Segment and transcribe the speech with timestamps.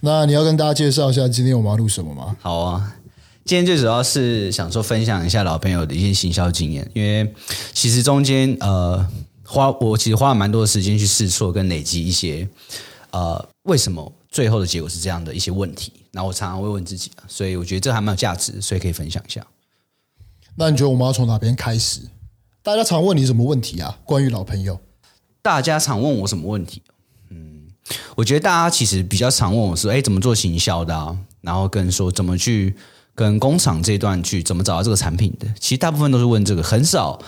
[0.00, 2.36] 那你要跟大家介绍一下今天我们要录什么吗？
[2.40, 2.96] 好啊，
[3.44, 7.34] 今天最主要是想说分享一下老朋友的一些行销经验，因为
[7.72, 9.04] 其实中间呃
[9.44, 12.48] 花我其实花了蛮多的时间去试错跟累积一些
[13.10, 19.44] 呃为什么最后的结果是这样的一些问题，然后我常常会问自己，所以我觉得这还蛮有价值，所以可以分享一下。
[20.54, 22.02] 那你觉得我们要从哪边开始？
[22.62, 23.98] 大家常问你什么问题啊？
[24.04, 24.78] 关于老朋友，
[25.42, 26.82] 大家常问我什么问题？
[28.14, 32.74] 我觉得大家其实比较常问我说：“哎，怎么做行销的啊？”然后跟说怎么去
[33.14, 35.46] 跟工厂这一段去怎么找到这个产品的？
[35.58, 37.18] 其实大部分都是问这个，很少，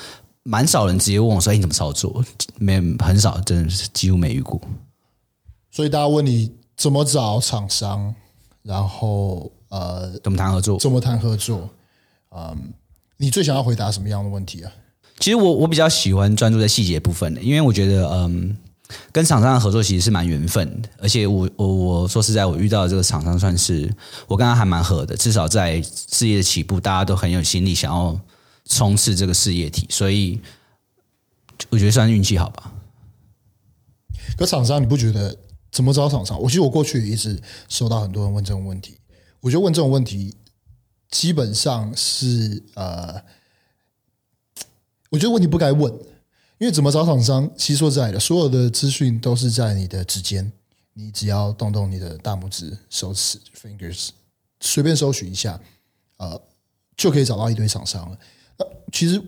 [0.43, 2.25] 蛮少人直接问我说：“哎，你怎么操作？”
[2.59, 4.61] 没很少，真的是几乎没遇过。
[5.71, 8.15] 所以大家问你怎么找厂商，
[8.63, 10.79] 然后呃，怎么谈合作？
[10.79, 11.71] 怎么谈合作？
[12.37, 12.73] 嗯，
[13.17, 14.73] 你最想要回答什么样的问题啊？
[15.21, 18.57] 其实我我比较喜欢专注在细节部分的，因为我觉得嗯。
[19.13, 23.93] 跟厂商的合作其实是蛮缘分的，而且我我我说实在，我遇到的这个厂商算是
[24.27, 28.19] 我跟他还蛮合的，至少在事业的起步，大家都很有心力想要
[28.67, 30.41] 冲刺这个事业体，所以
[31.71, 32.73] 我觉得算运气好吧。
[34.37, 35.37] 可厂商你不觉得
[35.73, 36.41] 怎么找厂商？
[36.41, 38.99] 我其实我过去也一直收到很多人问这种问题，
[39.41, 40.37] 我觉得问这种问题
[41.11, 43.23] 基本上是呃，
[45.11, 45.93] 我觉得问题不该问。
[46.61, 50.53] 因为怎么找厂商，其实说实在的，所有的资讯都是在你的指尖，
[50.93, 54.11] 你只要动动你的大拇指、手指 （fingers），
[54.61, 55.59] 随便搜寻一下，
[56.19, 56.39] 呃，
[56.99, 58.19] 就可以找到一堆厂商了。
[58.59, 59.19] 那其实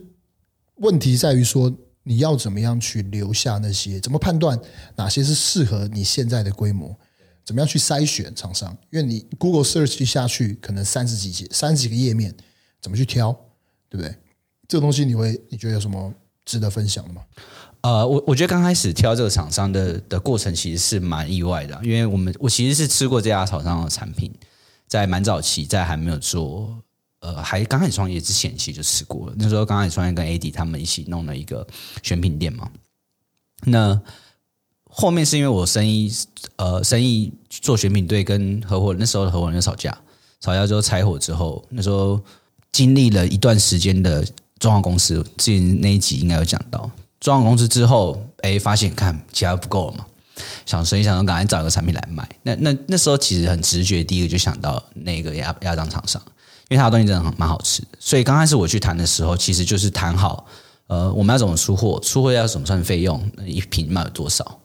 [0.75, 3.99] 问题在于说，你要怎么样去留下那些？
[3.99, 4.59] 怎么判断
[4.95, 6.95] 哪些是适合你现在的规模？
[7.43, 8.77] 怎么样去筛选厂商？
[8.91, 12.35] 因为你 Google search 下去，可能三十几页、三十几个页面，
[12.79, 13.31] 怎么去挑？
[13.89, 14.15] 对不对？
[14.67, 16.13] 这个东西你会你觉得有什么？
[16.45, 17.21] 值得分享吗？
[17.81, 24.33] 呃，我我觉得刚开始挑这个厂商的的过程其实是蛮意外的，因为我们我其实是吃过这家厂商的产品，
[24.87, 26.73] 在蛮早期，在还没有做
[27.19, 29.33] 呃还刚开始创业之前，其实就吃过了。
[29.37, 31.67] 那时候刚开始创业，跟 AD 他们一起弄了一个
[32.01, 32.71] 选品店嘛。
[33.65, 33.99] 那
[34.85, 36.09] 后面是因为我生意
[36.55, 39.91] 呃生意做选品队，跟合伙人那时候的合伙人吵架，
[40.39, 42.21] 吵架之后拆伙之后，那时候
[42.71, 44.25] 经历了一段时间的。
[44.63, 50.05] 装潢公司之前那一集应该有讲到，装潢公司之后，哎，发现看其他不够了嘛，
[50.65, 52.25] 想所以想说赶紧找一个产品来卖。
[52.43, 56.21] 那那那时候其实很直觉，第一个就想到那个鸭鸭掌厂商，
[56.69, 57.83] 因为他的东西真的很蛮好吃。
[57.99, 60.45] 所以刚开始我去谈的时候，其实就是谈好，
[60.87, 64.59] 呃，我们要怎么出货，出货要怎么算费用，一瓶卖有多少，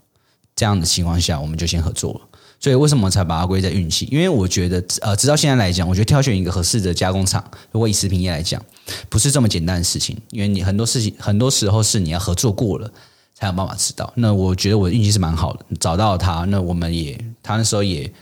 [0.54, 2.20] 这样的情况下，我们就先合作了。
[2.60, 4.09] 所以为什么才把它归在运气？
[4.12, 8.62] 因为我觉得，呃，直到现在来讲，我觉得挑选一个合适的加工厂，如果以食品业来讲，
[9.09, 10.16] 不是这么简单的事情。
[10.31, 12.91] 因为你很多事情，很多时候是你要合作过了，
[13.34, 14.12] 才有办法知道。
[14.16, 18.12] 那我觉得我的运气是蛮好的，找到他，那我们也，他那时候也，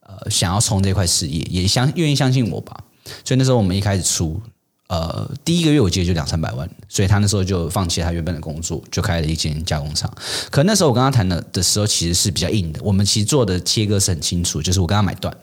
[0.00, 2.84] 呃，想要冲这块事业，也相愿意相信我吧。
[3.24, 4.40] 所以那时候我们一开始出。
[4.88, 10.12] 呃，第一个月我记得就两三百万，所以他那时候就放弃他原本的工作，就开了一间加工厂。
[10.50, 12.80] 可那时候我跟他谈的的时候，其实是比较硬的。
[12.82, 15.34] 我们其实做的切割是很清楚，就是我跟他买断，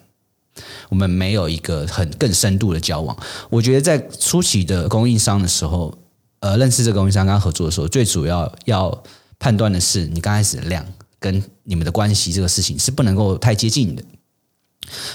[0.89, 3.15] 我们没有一个很更深度的交往。
[3.49, 5.97] 我觉得在初期的供应商的时候，
[6.39, 9.03] 呃，认识这个供应商跟他合作的时候，最主要要
[9.37, 10.85] 判断的是你刚开始的量
[11.19, 14.03] 跟你们的关系，这个事情是不能够太接近的，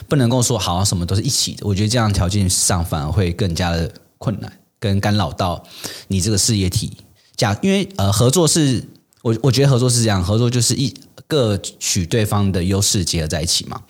[0.08, 1.66] 不能够说好像什么都是一起的。
[1.66, 3.90] 我觉得这样条件上反而会更加的。
[4.16, 4.50] 困难
[4.80, 5.62] 跟干扰到
[6.08, 6.96] 你这个事业体，
[7.36, 8.82] 假因为呃合作是
[9.20, 10.94] 我我觉得合作是这样，合作就是一
[11.26, 13.82] 各取对方的优势结合在一起嘛。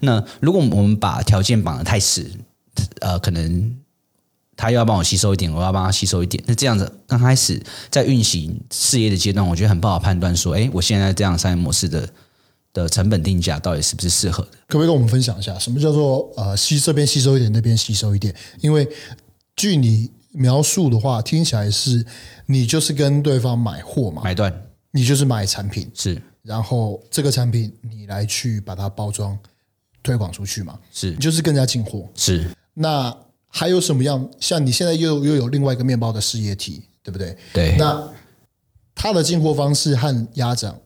[0.00, 2.30] 那如果我们把条件绑得太死，
[3.00, 3.76] 呃，可能
[4.56, 12.08] 他又要帮我吸收一点，我要帮他吸收一点，那这样子刚开始在运行事业的阶段，我觉得很不好判断说，哎，我现在这样商业模式的
[12.72, 14.50] 的成本定价到底是不是适合的？
[14.68, 18.34] 可不可以跟我们分享一下，什么叫做呃吸这边吸收一点，那边吸收一点？
[18.60, 18.88] 因为
[19.56, 22.04] 据你描述的话，听起来是
[22.46, 24.62] 你就是跟对方买货嘛，买断，
[24.92, 29.38] 你就是买产品是，然后这个产品你来去把它包装
[30.02, 32.48] 推广出去嘛，是，你就是更加进货是。
[32.74, 33.14] 那
[33.48, 34.28] 还有什么样？
[34.40, 37.36] 像你现在又又有另外一个面包的事业体，对不对？
[37.52, 37.76] 对。
[37.78, 38.08] 那
[38.94, 40.78] 它的进货方式和鸭掌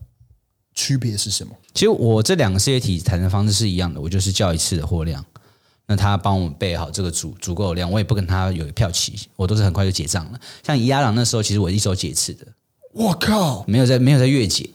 [0.74, 1.54] 区别是什么？
[1.74, 5.24] 其实我这两个事业体谈的方式是一样的，我就是叫一次的货量。
[5.86, 10.40] 那他帮我们备好这个足足够的量，我也不跟他有票期，我都是很快就结账了。
[10.66, 12.46] 像宜鸭郎那时候，其实我一手结一次的。
[12.92, 14.70] 我靠，没有在没有在月结，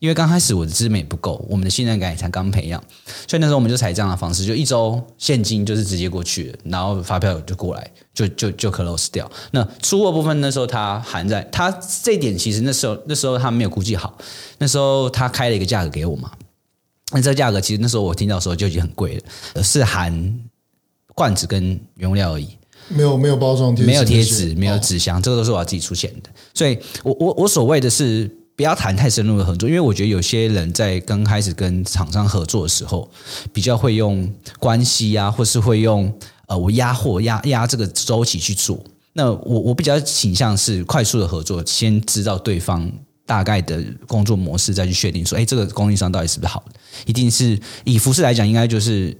[0.00, 2.82] 因为刚开始我的资本也不够，我们的信任感也才刚培养，
[3.28, 9.30] 所以那时候我们就采这样的方式，就一周现金就是直接过去，然后发票就过来，就就就 close 掉。
[9.52, 11.70] 那出货部分那时候他含在他
[12.02, 14.16] 这一点，其实那时候那时候他没有估计好，
[14.58, 16.32] 那时候他开了一个价格给我嘛。
[17.12, 19.20] 那这个价格其实那时候我听到的时候就已经很贵
[19.54, 20.40] 了，是含
[21.14, 22.48] 罐子跟原物料而已，
[22.88, 26.30] 没有没有包装贴，没有贴纸，没有纸箱，哦、这个都是我要自己出钱的。
[26.54, 33.10] 所以我我我所谓的是不要谈太深入的合作，因为我觉得有些人在刚开始跟厂商合作的时候，
[33.54, 36.14] 比较会用关系啊，或是会用
[36.46, 38.78] 呃我压货压压这个周期去做。
[39.14, 42.92] 那我我比较倾向是快速的合作，先知道对方
[43.24, 46.78] 大概的工作模式，再去确定说，哎，这个供应商到底是不是好的？
[47.06, 49.16] 一定是以服饰来讲，应该就是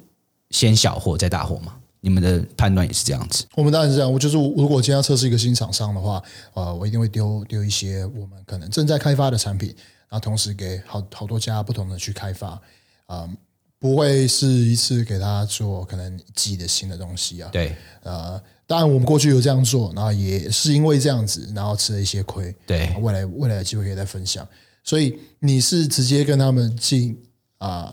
[0.51, 1.77] 先小货再大货嘛？
[2.01, 3.45] 你们的判断也是这样子？
[3.55, 4.13] 我们当然是这样。
[4.13, 6.23] 我就是如果今天要测试一个新厂商的话，
[6.55, 9.69] 呃，我一定会丢丢一些我们可能正在开发的产品，
[10.09, 12.61] 然后同时给好好多家不同的去开发，啊、
[13.07, 13.31] 呃，
[13.79, 17.49] 不会是一次给他做可能一季的新的东西啊。
[17.53, 18.41] 对，呃。
[18.71, 22.55] 当然，我们过去有这样做，然后也是因为这样子，然后吃了一些亏。
[22.65, 24.47] 对，未来未来的机会可以再分享。
[24.85, 27.21] 所以你是直接跟他们进
[27.59, 27.93] 啊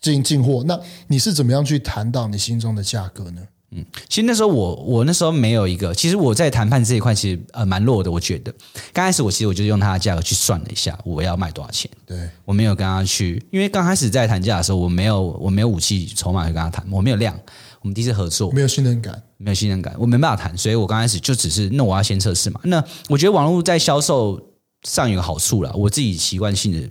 [0.00, 0.78] 进进货，那
[1.08, 3.42] 你是怎么样去谈到你心中的价格呢？
[3.72, 8.08] 嗯，其实那时候我我那时候没有一个，其实我在谈判这一块其实呃蛮弱的。
[8.08, 8.54] 我觉得
[8.92, 11.90] 刚开始我其实我就用他的价格去算了一下，我要卖多少钱。
[12.06, 17.36] 对，我没有跟他去，因为刚开始在谈价的时候，我没有我没有武器筹码去跟他谈，我没有量。
[17.82, 22.60] 我们第一次合作，没有信任感，没有信任感，我没办法谈，所以我刚开始就只是，那我要先测试嘛。
[22.64, 24.40] 那我觉得网络在销售
[24.82, 26.88] 上有个好处啦，我自己习惯性的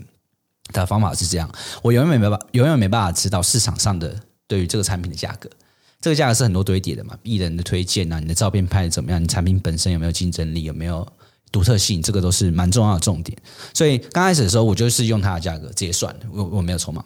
[0.74, 1.50] 的方法是这样，
[1.82, 4.16] 我永远没办法，永远没办法知道市场上的
[4.48, 5.50] 对于这个产品的价格，
[6.02, 11.08] 这个价格是很多堆叠的嘛，艺人的推荐啊，你的照片拍的怎么样，你产品本身有没有竞争力，有没有
[11.52, 13.38] 独特性，这个都是蛮重要的重点。
[13.74, 17.04] 所以刚开始的时候，我就是用它的价格直接算的，我我没有筹码。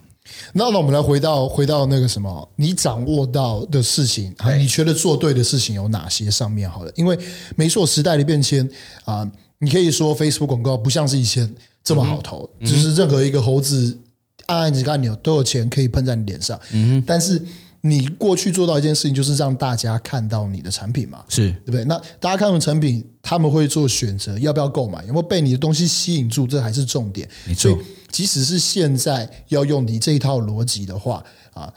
[0.54, 6.30] 那那我们来回到回到那个什么，你掌握到的事情啊，你觉得做对的事情有哪些？
[6.30, 7.18] 上面好了，因为
[7.56, 8.64] 没错，时代的变迁
[9.06, 11.52] 啊、呃，你可以说 Facebook 广告不像是以前
[11.90, 13.98] 这么好投，嗯、就是任何一个猴子
[14.46, 16.60] 按按几个按钮都有钱可以喷在你脸上。
[16.72, 17.42] 嗯，但是
[17.82, 21.84] 你过去做到一件事情，就是让大家看到你的产品嘛，是对不对？
[21.86, 25.04] 那大家看到产品，他们会做选择，要不要购买？
[25.06, 26.46] 有没有被你的东西吸引住？
[26.46, 27.28] 这还是重点。
[27.48, 27.76] 没错。
[28.12, 31.72] 即使是现在要用你这一套逻辑的话啊，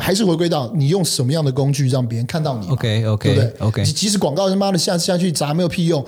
[0.00, 6.04] 还是回归到你用什么样的工具让别人看到你？OK OK 对不对？OK，即使广告他妈的下下去砸没有屁用，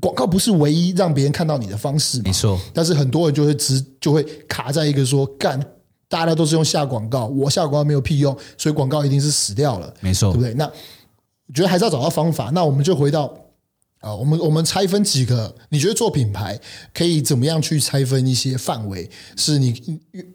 [0.00, 2.20] 广告不是唯一让别人看到你的方式。
[2.22, 5.60] 没错，但是很多人就会直就会卡在一个说干，
[6.08, 9.92] 大家都是用下广告，我下广告没有屁用，所以广告一定是死掉了。
[10.00, 10.54] 没错，对不对？
[10.54, 12.50] 那我觉得还是要找到方法。
[12.54, 13.32] 那我们就回到。
[14.00, 16.56] 啊，我们我们拆分几个，你觉得做品牌
[16.94, 19.10] 可以怎么样去拆分一些范围？
[19.36, 19.72] 是你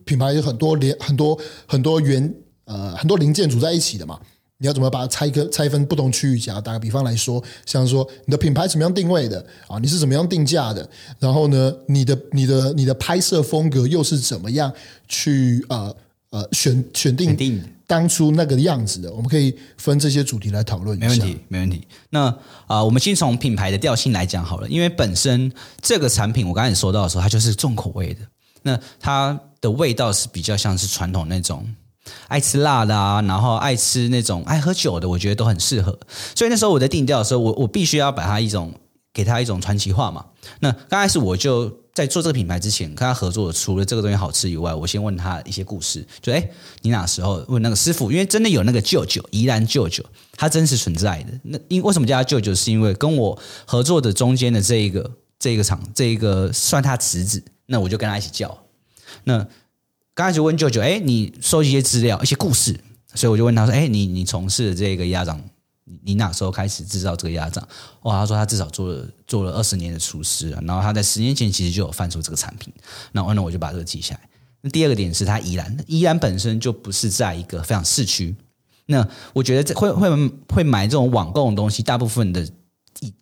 [0.03, 4.19] 品牌有很多连很多很多元呃很多零件组在一起的嘛？
[4.63, 6.39] 你要怎么把它拆个拆分不同区域？
[6.39, 9.77] 讲打个比方来说，像说你的品牌怎么样定位的啊？
[9.77, 10.89] 你是怎么样定价的？
[11.19, 14.71] 然后呢，你的你的你的拍摄风格又是怎么样
[15.09, 15.93] 去呃
[16.29, 17.27] 呃选选定？
[17.27, 21.07] 选定当初那个样子的，我们可以分这些主题来讨论一下。
[21.07, 21.85] 没问题，没问题。
[22.09, 22.37] 那啊、
[22.77, 25.51] 呃，我们先从品牌的调性来讲好了，因为本身
[25.81, 28.21] 这个产品我刚才说到的时候，它就是重口味的。
[28.61, 31.67] 那它的味道是比较像是传统那种
[32.27, 35.97] 爱吃辣的啊，然后爱吃那种爱喝酒的，我觉得都很适合。
[36.35, 38.73] 所以那时候我在定调的时候，我我必须要把它一种
[39.13, 40.25] 给它一种传奇化嘛。
[40.59, 41.83] 那刚开始我就。
[41.93, 46.03] 在做这个品牌之前，跟他合作，除了这个东西好吃以外，我先问他一些故事。
[46.19, 46.43] 就哎，
[46.81, 48.11] 你哪时候问那个师傅？
[48.11, 50.03] 因为真的有那个舅舅，宜兰舅舅，
[50.35, 51.39] 他真实存在的。
[51.43, 52.55] 那因为什么叫他舅舅？
[52.55, 53.37] 是因为跟我
[53.67, 57.43] 合作的中间的这一个这一个厂，这一个算他侄子。
[57.67, 58.57] 那我就跟他一起叫。
[59.25, 59.45] 那
[60.15, 62.79] 刚开始问舅舅，哎，你收集一些资料，一些故事。
[63.15, 65.41] 所以我就问他说，哎，你你从事的这个鸭掌。
[65.85, 67.67] 你你哪时候开始制造这个鸭掌？
[68.03, 72.73] 哇，他说他至少做了做了二十年的厨师，然后他在十年前其实就有贩售这个产品。
[73.11, 74.21] 那那我就把这个记下来。
[74.61, 78.33] 那第二个点是他宜兰，宜兰本身就不是在一个非常市区。
[78.85, 80.09] 那我觉得这会会
[80.47, 82.47] 会买这种网购的东西，大部分的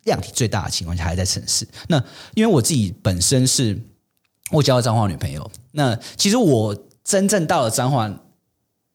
[0.04, 1.66] 量体最大的情况下还在城市。
[1.88, 2.00] 那
[2.34, 3.76] 因为我自己本身是
[4.52, 8.08] 我交了彰化女朋友，那其实我真正到了彰化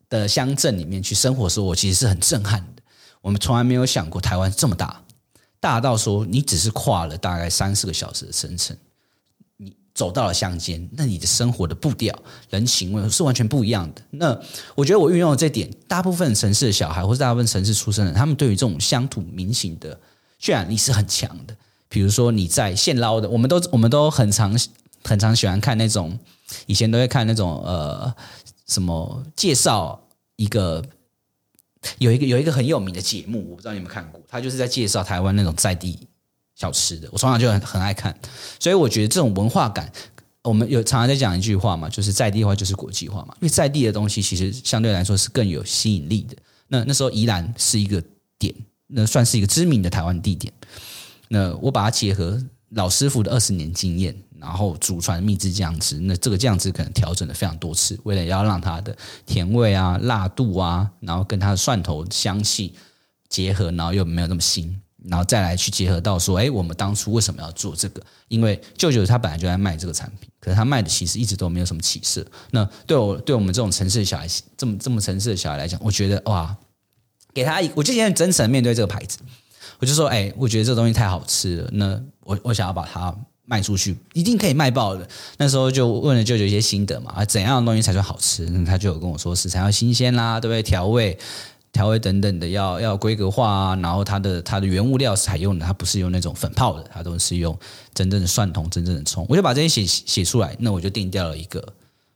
[0.08, 2.84] 的乡镇里面去生活的时候，我其实是很震撼的。
[3.22, 5.04] 我们从来没有想过台湾这么大，
[5.60, 8.78] 大到说你只是跨了大概三四个小时的车程，
[9.58, 12.16] 你走到了乡间，那你的生活的步调、
[12.52, 14.02] 人情味是完全不一样的。
[14.12, 14.40] 那
[14.76, 20.00] 我觉得我运用了这点，大部分城市的小孩或是大部分城市出生的人，他们对于这种乡土民情的
[20.40, 21.58] 渲染力是很强的。
[21.90, 24.56] 比如说你在现捞的，我们都我们都很常
[25.08, 26.20] 很常喜欢看那种，
[26.66, 28.14] 以前都会看那种呃
[28.68, 30.84] 什么介绍一个。
[32.00, 35.98] 有一个有一个很有名的节目，我不知道你有没有看过，他就是在介绍台湾那种在地
[36.56, 37.08] 小吃的。
[37.12, 38.20] 我从小就很很爱看，
[38.60, 39.90] 所以我觉得这种文化感，
[40.42, 43.34] 我们有常常在讲一句话嘛，就是在地化就是国际化嘛。
[43.36, 46.36] 因为在地的东西其实相对来说是更有吸引力的。
[46.68, 48.04] 那那时候宜兰是一个
[48.40, 48.54] 点，
[48.88, 50.52] 那算是一个知名的台湾地点。
[51.30, 56.00] 那我把它结合老师傅的二十年经验，然后祖传秘制酱汁。
[56.00, 58.96] 那这个酱汁可能调整了非常多次，为了要让它的
[59.26, 62.74] 甜味啊、辣度啊，然后跟它的蒜头香气
[63.30, 64.74] 结合，然后又没有那么腥。
[65.10, 68.04] 然后再来去结合到说，哎，我们当初为什么要做这个？
[68.28, 72.26] 因为舅舅他本来就在卖这个产品，可是他卖的其实一直都没有什么起色。
[72.52, 76.54] 那对我对我们这种城市的小孩，这么这么城市的小孩来讲，我觉得哇，
[77.34, 79.20] 给他，我就现在真诚面对这个牌子，
[79.80, 83.16] 我就说，哎，我觉得这东西太好吃了，那我我想要把它
[83.46, 85.08] 卖出去，一定可以卖爆的。
[85.38, 88.46] 那时候就问了舅舅一些心得嘛，啊，怎样的东西才算好吃？
[88.48, 90.62] 那他就有跟我说，食材要新鲜啦，对不对？
[90.64, 91.18] 调味。
[91.74, 97.56] 调味等等的要要规格化啊，然后它的它的原物料采用的，它不是用那种粉泡的，它都是用
[97.94, 99.24] 真正的蒜头、真正的葱。
[99.30, 101.64] 我就把这些写写出来，那我就定掉了一个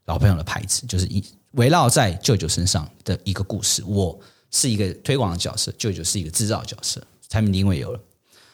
[0.06, 3.84] 老朋友的牌子，就是一围绕在舅舅身上的一个故事。
[3.86, 4.18] 我
[4.50, 7.00] 是一个推广的角色，舅舅是一个制造角色，
[7.32, 8.00] 产品定位有了。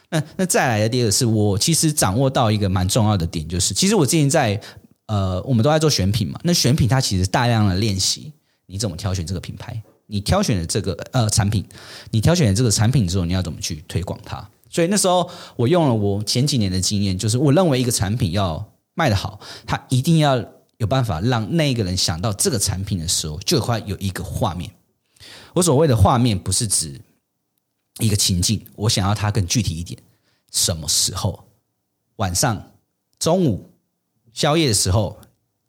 [0.09, 4.61] 那那再来的第二个是我其实掌握到一个蛮重要的点，就是其实我之前在
[5.07, 8.31] 呃，我们都在做选品嘛，那选品它其实大量的练习，
[8.67, 9.81] 你怎么挑选这个品牌？
[10.05, 11.65] 你挑选的这个呃产品，
[12.11, 14.49] 你挑选的这个产品之后，你要怎么去推广它？
[14.69, 20.41] 所以那时候我用了我前几年的经验，就是我认为一个产品要卖得好，它一定要
[20.77, 24.71] 有办法让那个人想到这个产品的时候，就会有一个画面。
[25.53, 27.01] 我所谓的画面，不是指
[27.99, 30.01] 一个情境，我想要它更具体一点。
[30.51, 31.47] 什么时候？
[32.17, 32.71] 晚上、
[33.19, 33.71] 中午、
[34.33, 35.19] 宵夜的时候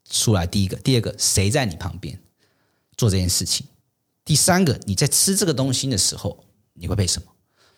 [0.08, 0.46] 出来。
[0.46, 2.18] 第一个，第二个，谁在你旁边
[2.96, 3.66] 做这件事情？
[4.24, 6.44] 第三个，你在吃这个东西的时候，
[6.74, 7.28] 你会配什么？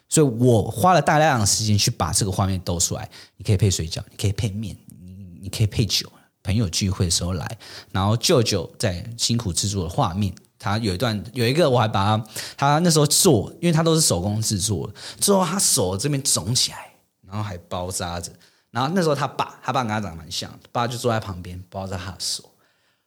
[0.09, 3.09] 所以我花了大量的时间去把这个画面兜出来。
[3.37, 6.11] 你可以配水饺，你可以配面，你你可以配酒。
[6.43, 7.59] 朋友聚会的时候来，
[7.93, 12.25] 然后舅舅在辛苦制作的画面，他有一段有一个，我还把他
[12.57, 16.93] 他那时候做，因为他都是手工制作的，之后他手这边肿起来，
[17.27, 18.31] 然后还包扎着。
[18.71, 22.45] 然后那时候他爸，他爸跟他长得蛮像，爸就坐在旁边包着他的手，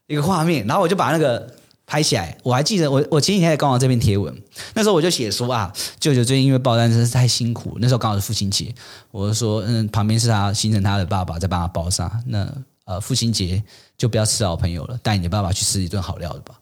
[0.08, 0.68] 一个画面。
[0.68, 1.56] 然后我就把那个。
[1.86, 4.34] 拍起来，我还记得我我前几天在刚好这篇贴文，
[4.74, 8.74] 那时候我就写说啊，舅舅最近因为爆单真是太辛苦，那时候刚好是父亲节，
[9.12, 12.50] 我就说嗯，旁边是他心疼他的爸爸在帮他包扎，那
[12.86, 13.62] 呃父亲节
[13.98, 16.56] 就不要吃好朋友了，带你的爸爸去吃一顿好料的吧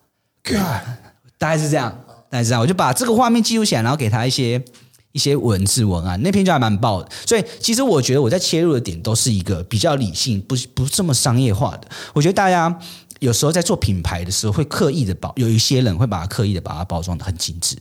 [1.37, 1.91] 大概是这样，
[2.29, 4.63] 大概是这样，我就把这个画面记录起来，然后给他一些
[5.11, 12.79] 一些文字文案，那篇就还蛮爆的，所以其实我觉得我在切入的点都是一个比较理性，不是不这么商业化的，我觉得大家。
[13.21, 17.77] 有时候在做品牌的时候，会刻意的包，有一些人会把它刻意的把它包装的很精致。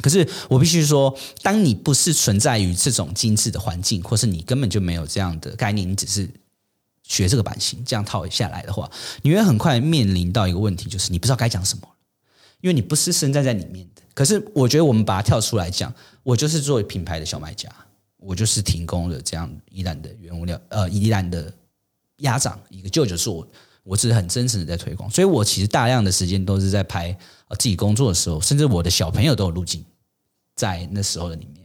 [0.00, 6.30] 可是我必须说，当你不是存在于这种精致的环境，或是你根本就没有这样的概念，你只是
[7.10, 8.88] 学这个版型这样套下来的话，
[9.22, 11.88] 你会很快面临到一个问题，就是你不知道该讲什么，
[12.60, 14.02] 因为你不是身在在里面的。
[14.14, 17.68] 可是我觉得我们把它跳出来讲，我就是作为品牌的小卖家，
[18.18, 21.52] 我就是提供了这样宜兰的原物料，呃，宜兰的
[22.18, 23.28] 鸭掌，一个舅舅是。
[23.82, 27.10] 我只是很真诚的在推广，所以我其实大量的时间都是在拍
[27.58, 29.82] 自己工作的时候，甚至我的小朋友都有录进
[30.54, 31.59] 在那时候的里面。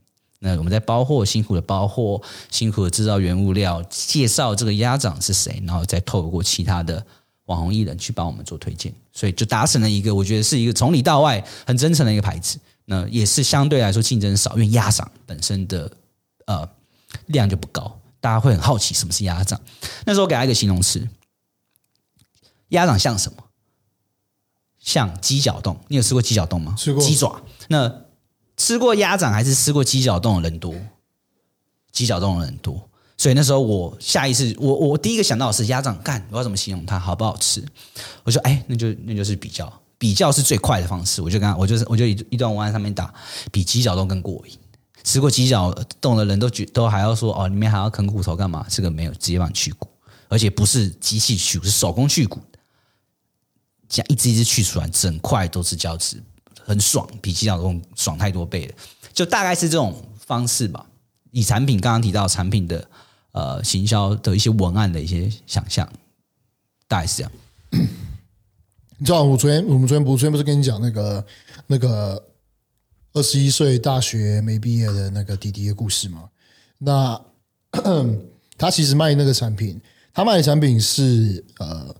[0.45, 2.21] 那我们在包货，辛苦的包货，
[2.51, 7.03] 辛苦的制造原物料，介绍这个鸭掌是谁，然后再透过其他的
[7.45, 12.59] 网红艺人去帮我们做推荐，所以就达成了一个我觉得是一个从里到外很真诚的一个牌子。
[12.85, 15.91] 那也是相对来说竞争少，因为鸭掌本身的
[16.45, 16.69] 呃
[17.25, 19.59] 量就不高，大家会很好奇什么是鸭掌。
[20.05, 21.07] 那时候给他一个形容词。
[22.69, 23.37] 鸭掌像什么？
[24.79, 25.79] 像鸡脚冻。
[25.87, 26.75] 你有吃过鸡脚冻吗？
[26.77, 27.03] 吃过。
[27.03, 27.41] 鸡爪。
[27.69, 28.04] 那
[28.57, 30.74] 吃过鸭掌还是吃过鸡脚冻的人多？
[31.91, 32.89] 鸡脚冻的人多。
[33.17, 37.63] 所以那时候我下意识，我我第一个想到的是鸭掌干，我要怎么形容它好不好吃？
[38.24, 41.21] 我说，哎，那就那就是比较，比较是最快的方式。
[41.21, 43.13] 我就跟他，我就是我就一一段文案上面打，
[43.53, 44.57] 比鸡脚冻更过瘾。
[45.03, 45.71] 吃过鸡脚
[46.01, 48.65] 冻的人都觉都还要说，哦，里面还要啃骨头干嘛？
[48.69, 49.88] 这个没有，直接帮你去骨，
[50.27, 52.41] 而且不是机器去骨，是手工去骨。
[53.88, 56.21] 这样一只一只去出来，整块都是胶质，
[56.65, 58.74] 很爽，比鸡脚冻爽太多倍了。
[59.13, 60.84] 就大概是这种方式吧。
[61.29, 62.89] 以产品刚刚提到产品的
[63.34, 65.88] 呃行销的一些文案的一些想象，
[66.88, 67.31] 大概是这样。
[68.98, 71.25] 你知道我昨天我们昨天不昨天不是跟你讲那个
[71.67, 72.22] 那个
[73.13, 76.29] 二十一岁大学没毕业的那个弟弟的故事吗？
[76.79, 77.22] 那
[78.57, 79.79] 他其实卖那个产品，
[80.13, 81.95] 他卖的产品是呃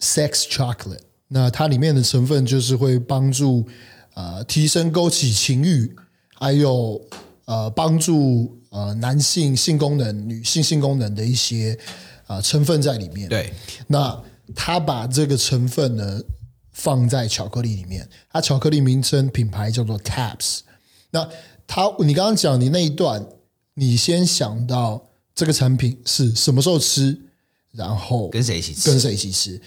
[0.00, 1.00] sex chocolate。
[1.26, 3.66] 那它里面的成分就是会帮助
[4.14, 5.94] 呃提升勾起情欲，
[6.34, 7.00] 还有
[7.44, 11.78] 呃帮助呃男性性功能、女性性功能的一些
[12.26, 13.28] 啊、呃、成分在里面。
[13.28, 13.52] 对，
[13.86, 14.20] 那
[14.54, 16.20] 他把这个成分呢
[16.72, 20.60] 放在巧克力里面，它巧克力名称品牌叫做 Taps。
[21.10, 21.28] 那
[21.66, 23.24] 他你刚刚讲你那一段，
[23.74, 27.18] 你先想到这个产品是什么时候吃，
[27.70, 28.90] 然后跟谁一起吃？
[28.90, 29.60] 跟谁一起吃？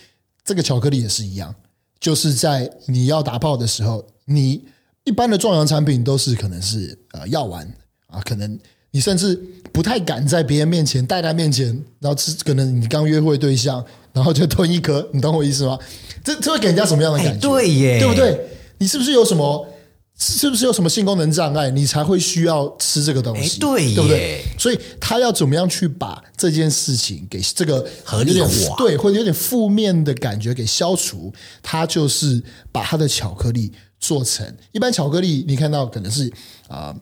[0.43, 1.55] 这个巧克力也是一样，
[1.99, 4.63] 就是在你要打炮的时候，你
[5.03, 7.67] 一般的壮阳产品都是可能是呃药丸
[8.07, 8.59] 啊，可能。
[8.89, 9.39] 你甚至
[9.71, 11.67] 不太敢在别人面前、大家面前，
[11.99, 15.77] 然后吃，可能你刚约会对象，然后就吞一颗，你懂我意思吗？
[16.23, 17.47] 这这会给人家什么样的感觉？
[17.47, 18.39] 对耶，对不对？
[18.79, 19.67] 你是不是有什么？
[20.17, 23.59] 是不是有什么性功能障碍，你才会需要吃这个东西？
[23.59, 24.43] 对，对不对？
[24.57, 31.33] 所以他要怎么样去把这件事情给这个合理化，对，或者有点负面的感觉给消除？
[31.61, 36.27] 他就是把他的巧克力做成一般巧克力，你看到可能是
[36.67, 36.93] 啊。
[36.93, 36.95] 呃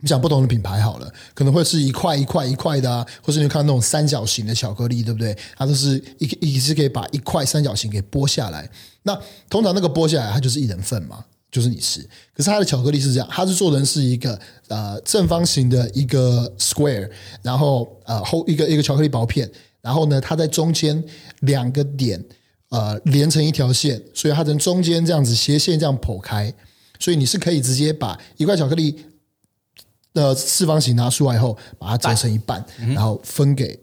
[0.00, 5.36] 你讲不同的品牌好了，可能会是一块一块一块的啊，或是你看那种三角形的巧克力，对不对？
[5.56, 8.70] 它都是一一是可以把一块三角形给剥下来。
[9.02, 12.00] 那通常那个剥下来，它就是一人份嘛，就是你吃。
[12.34, 14.38] 可是它的巧克力是这样，它是做成是一个
[14.68, 17.10] 呃正方形的一个 square，
[17.42, 19.50] 然后呃后一个一个巧克力薄片，
[19.80, 21.02] 然后呢，它在中间
[21.40, 22.24] 两个点
[22.70, 26.52] 呃连成一条线，所以它从中间这样子斜线这样剖开，
[26.98, 29.04] 所以你是可以直接把一块巧克力。
[30.14, 33.78] 的四方形拿出来后，把它折成一半，然后分给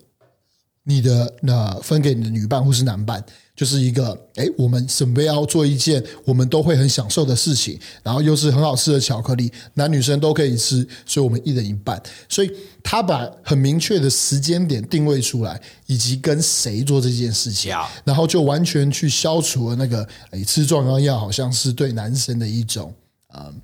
[0.87, 3.23] 你的那分给你的女伴或是男伴，
[3.55, 12.01] 就是一个哎，我们准备要做一件我们都会很享受的事情，然后又是很好吃的巧克力，男女生都可以吃，所以我们一人一半。
[12.29, 12.51] 所以
[12.83, 17.73] 他把很明确的时间点定位出来，以及跟谁做这件事情，
[18.03, 22.93] 然后就完全去消除了那个哎，吃壮阳药好像是对男生的一种
[23.29, 23.61] 啊、嗯，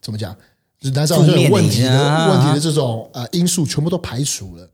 [0.00, 0.34] 怎么讲？
[0.94, 4.68] 男生好像有问题的问题的这种呃因素全部都排除了，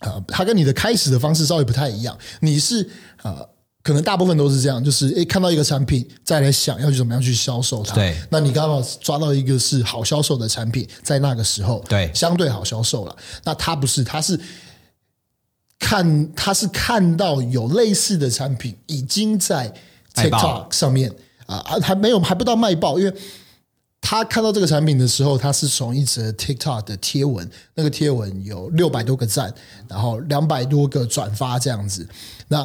[0.00, 2.16] 呃，他跟你的开始的方式稍微不太一样。
[2.40, 2.86] 你是
[3.22, 3.48] 呃，
[3.82, 7.94] 可能大部分都是这样，就是诶看到一个产品，再来想要去怎么样去销售它。
[7.94, 13.16] 对，那你刚好抓到一个是好销售的产品，在那个时候，对，相对好销售了。
[13.44, 14.38] 那他不是，他是
[15.78, 19.72] 看他是看到有类似的产品已经在
[20.14, 21.10] TikTok 上面
[21.46, 23.14] 啊啊，还没有还不到卖爆，因为。
[24.08, 29.52] 他看到这个产品的时候，他是从一则 TikTok 的贴文，那个贴文有六百多个赞，
[29.88, 32.06] 然后两百多个转发这样子。
[32.46, 32.58] 那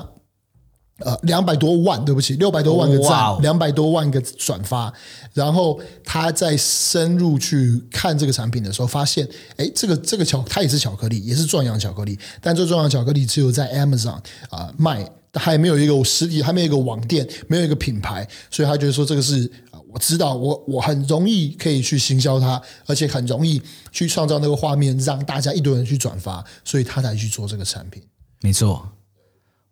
[1.00, 4.94] 呃，两百多万，对不起，六百多万个赞，两百多万个转发。
[5.34, 9.28] 然后他在深入去看这个产品的时候，发现，
[9.58, 14.12] 哎，这个这个巧，它也是巧克力，也是壮阳巧克力，但这壮阳巧克力只有在 Amazon
[14.52, 19.52] 啊、呃、卖，还没有一个实体，还没有一个网店，没有一个品牌，所以他觉得说这个是。
[19.94, 28.02] 我知道我，我我很容易可以去行销它，而且很容易去创造那个画面，让大家一堆人去转发，所以他才去做这个产品。
[28.40, 28.90] 没错，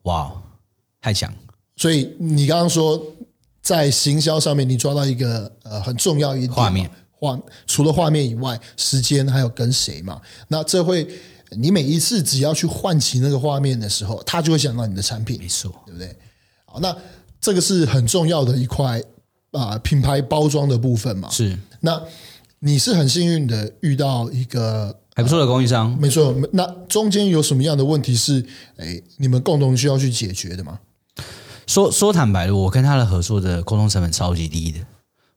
[0.03, 0.31] 哇，
[1.01, 1.33] 太强！
[1.77, 3.01] 所以你刚刚说
[3.61, 10.21] 在行销上面，你抓到一个呃很重要一点画面，画除了画面以外，时间还有跟谁嘛？
[10.49, 11.07] 那这会
[11.51, 16.13] 你每一次只要去唤起那个画面的时候，他就会想到你的产品，没错，对不对？
[16.65, 16.95] 好，那
[17.39, 19.01] 这个是很重要的一块。
[19.51, 21.57] 啊，品牌包装的部分嘛，是。
[21.81, 22.01] 那
[22.59, 26.35] 你是很幸运的遇到一个还不错的供应商，没错。
[26.53, 28.45] 那中间有什么样的问题是，
[28.77, 30.79] 哎，你们共同需要去解决的吗？
[31.67, 34.79] 说说坦白的，我跟他的合作的沟通成本超级低的。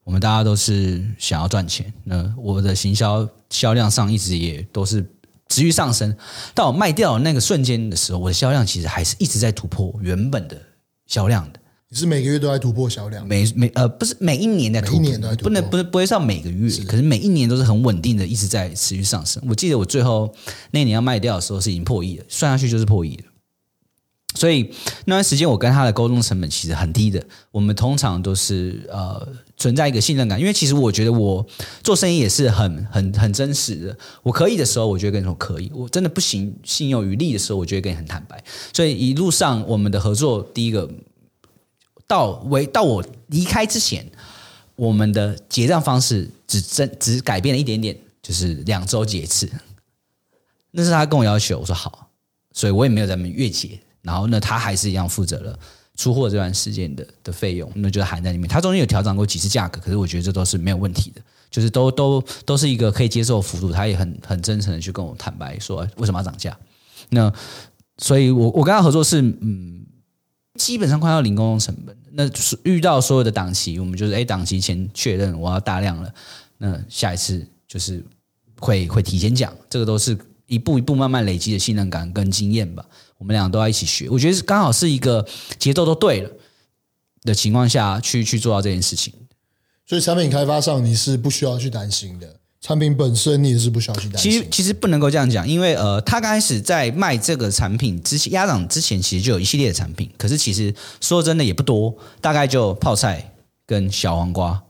[0.04, 5.00] 我们大家都是想要赚钱，那我的行销销量上一直也都是
[5.48, 6.16] 持续上升。
[6.54, 10.60] 到我卖掉那个瞬间的时候，我的销量其实还是一直在突破原本的
[11.06, 11.60] 销量的。
[11.92, 13.28] 你是每个月都在突破销量？
[13.28, 19.42] 每每呃不是每一年的突破，每一年都在突破，不能不是不会上每个月，是可是每一年都是很稳定的，一直在持续上升。
[19.46, 20.34] 我记得我最后
[20.70, 23.24] 那年要卖掉的时候是已经破亿了，算下去就是破亿了。
[24.34, 24.70] 所以
[25.04, 27.22] 那段时间我跟他的沟通成本其实很低的。
[27.50, 29.28] 我们通常都是呃
[29.58, 31.46] 存在一个信任感，因为其实我觉得我
[31.84, 33.98] 做生意也是很很很真实的。
[34.22, 38.42] 我可以的时候，我就会跟你说可以；我真的不行，心有余力的时候，我就会跟你很坦白。
[38.72, 40.88] 所以一路上我们的合作，第一个。
[42.12, 44.06] 到为到我离开之前，
[44.76, 49.50] 我们的结账方式只增只改变了一点点，就是两周结一次。
[50.72, 52.10] 那是他跟我要求，我说好，
[52.52, 53.80] 所以我也没有在那边月结。
[54.02, 55.58] 然后呢，他还是一样负责了
[55.96, 58.46] 出货这段时间的的费用，那就含在里面。
[58.46, 63.72] 他中间有调整过几次价格，可是我觉得这都是没有问题的，就是都都都是一个可以接受的幅度。
[63.72, 66.54] 他也很很真诚的去跟我坦白说为什么要涨价。
[67.08, 67.32] 那
[67.96, 69.78] 所以我我跟他合作是嗯。
[70.58, 76.14] 基本上快要零沟通成本，那是遇到所有的档期，我们就是哎，档期前确认我要大量了，
[76.58, 78.04] 那下一次就是
[78.58, 82.84] 会会提前讲，这个都是一步一步慢慢累积的信任感跟经验吧。
[83.16, 84.10] 我们俩都要一起学。
[84.10, 85.26] 我觉得刚好是一个
[85.58, 86.30] 节奏都对了
[87.22, 89.14] 的情况下去去做到这件事情。
[89.86, 92.40] 所以产品开发上你是不需要去担心的。
[92.62, 94.30] 产品本身你是不需要去担心。
[94.30, 103.34] 其实其实不能够这样讲，因为呃，他刚开始在卖这个产品之前，鸭掌之前其实就有一系列的产品，可是其实说真的也不多，大概就泡菜
[103.66, 104.62] 跟小黄瓜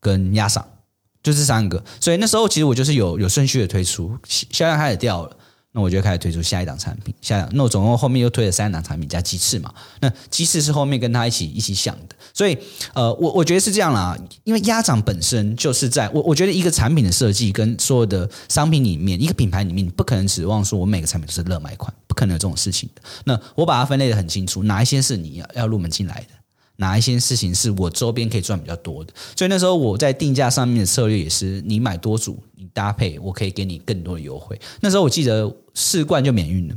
[0.00, 0.66] 跟鸭掌，
[1.22, 1.82] 就这三个。
[2.00, 5.36] 所以那时候其实我就是有有顺序的推出，销量开始掉了。
[5.74, 9.72] 那我就开始推出下一档产品，下一档，那我总共后面又推了三档产品加鸡翅嘛。
[10.00, 12.56] 那鸡翅是后面跟他一起一起想的，所以
[12.92, 23.02] 呃，我我觉得是这样啦，因为鸭掌本身就是在我我觉得一个产品的设计跟所有的商品里面，一个品牌里面，你不可能指望说我每个产品都是热卖款，不可能有这种事情的。
[23.24, 26.41] 那我把它分类的很清楚，哪一些是你要要入门进来的。
[26.82, 29.14] 哪一些事情是我周边可以赚比较多的？
[29.36, 34.60] 所以那时候我在定价上面的策略也是，你买多组，你搭配，我可以给你更多的优惠。
[34.80, 36.74] 那时候我记得四罐就免运了。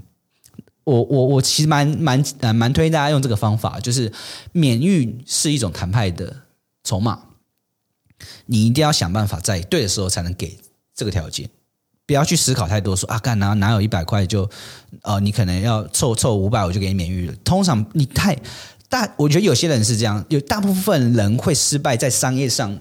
[0.83, 4.11] 我我我其实蛮蛮蛮蛮推大家用这个方法，就是
[4.51, 6.35] 免运是一种谈判的
[6.83, 7.19] 筹码。
[8.45, 10.55] 你一定要想办法在对的时候才能给
[10.93, 11.49] 这个条件，
[12.05, 14.47] 不要去思考太多，说啊，干哪哪有一百块就
[15.01, 17.33] 呃，你可能要凑凑五百，我就给你免运了。
[17.43, 18.37] 通常你太。
[18.89, 22.79] 大，我觉得有些人是这样，有大部分人会失败在商业上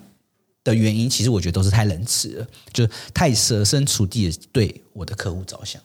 [0.62, 5.80] 的原因，其实我觉得都是太仁慈了，就是太设身处地的对我的客户着想，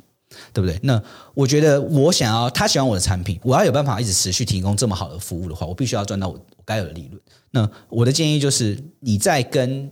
[0.53, 0.79] 对不对？
[0.83, 1.01] 那
[1.33, 7.21] 我觉得我想要他喜欢我的产品，我要有办法一直持续提供这么好的服务的话，我必须要赚到我该有的利润。
[7.51, 9.91] 那我的建议就是，你在跟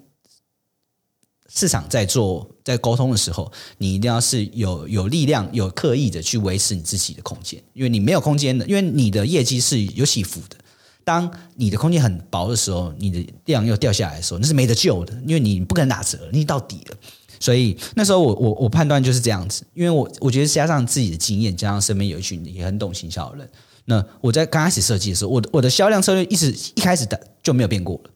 [1.49, 10.58] 市场在做在沟通的时候，你一定要是有有力量、有刻意的去维持你自己的空间，因为你没有空间的，因为你的业绩是有起伏的。
[11.06, 16.97] 当你的空间很薄的时候，你的量又掉下来的时候，那是没得救的，因为你不可能打折，你到底了。
[17.39, 23.49] 所以那时候我我我判断就是这样子，因为我我觉得加上自己的经验，加上身边有一群也很懂行销的人，
[23.86, 28.10] 那我在刚开始设计的时候，我的我的销量策略一直一开始的就没有变过了。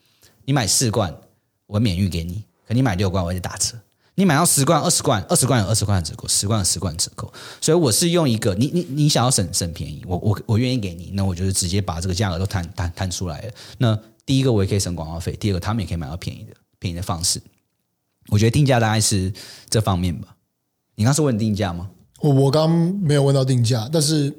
[0.44, 1.16] 你买四罐，
[1.68, 2.44] 我免运给你。
[2.68, 3.76] 可你买六罐，我就打折；
[4.15, 7.32] 你买到十罐、二十罐，二十罐有二十罐的折扣，十罐有十罐的折扣。
[7.62, 13.54] 所以我是用一个，你你你想要省省便宜，我我我愿意给你，那我就是直接把这个价格都摊摊摊出来了。
[13.78, 17.41] 那第一个我也可以省广告费，第二个他们也可以买到便宜的便宜的方式。
[18.28, 19.32] 我觉得定价大概是
[19.69, 20.36] 这方面吧。
[20.95, 21.89] 你刚是问定价吗？
[22.19, 24.32] 我我刚没有问到定价，但是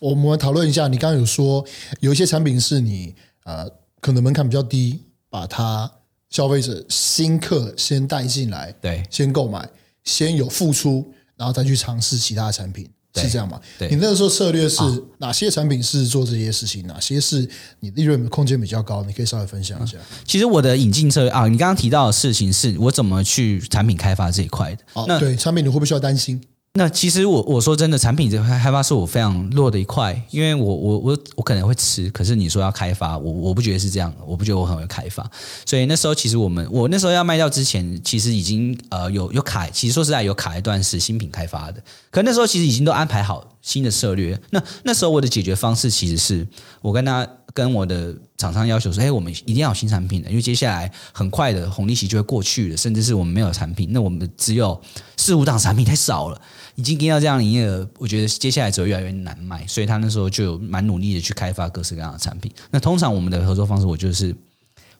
[0.00, 0.88] 我们讨论一下。
[0.88, 1.64] 你刚刚有说
[2.00, 3.14] 有一些产品是你
[3.44, 5.90] 呃可能门槛比较低，把它。
[6.30, 9.68] 消费者新客先带进来，对，先购买，
[10.04, 13.60] 先有付出，然后再去尝试其他的产品，是这样吗？
[13.78, 14.80] 对，你那个时候策略是
[15.18, 17.48] 哪些产品是做这些事情，哪些是
[17.80, 19.02] 你利润空间比较高？
[19.02, 19.98] 你可以稍微分享一下。
[20.24, 24.84] 其实我的引进策略啊，你刚刚提到的事情是我怎么去产品开发这一块的。
[24.92, 26.40] 哦，对，产品你会不会需要担心？
[26.74, 35.28] 那其实我我说真的，产品这块开发是我非常弱的一块，因为我我我我可能会吃，可是你说要开发，我我不觉得是这样，我不觉得我很会开发，
[35.66, 46.46] 所以那时候其实我们我那时候要卖掉之前，其实已经呃有有卡，其实说实在有卡一段是新品开发的，可那时候其实已经都安排好新的策略，那那时候我的解决方式其实是
[46.82, 47.26] 我跟他。
[47.52, 54.80] 跟我的厂商要求说：“哎，我们一定要有新产品的，因为接下来很快的红利期就会过去了，甚至是我们没有产品，那我们只有
[55.16, 56.40] 四五档产品太少了，
[56.76, 59.66] 已经跟到这样营业额，我觉得接下来只会越来越难卖。
[59.66, 62.52] 所以他那时候就有蛮努力的去开发各式各样的产品。
[62.70, 64.34] 那通常我们的合作方式，我就是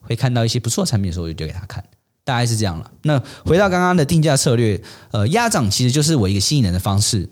[0.00, 1.84] 会看到一些不错的产品的时候，我就丢给他看，
[2.24, 2.90] 大概是这样了。
[3.02, 4.82] 那回到刚刚的定价策略，
[5.12, 7.28] 呃，鸭掌其实就是我一个吸引人的方式，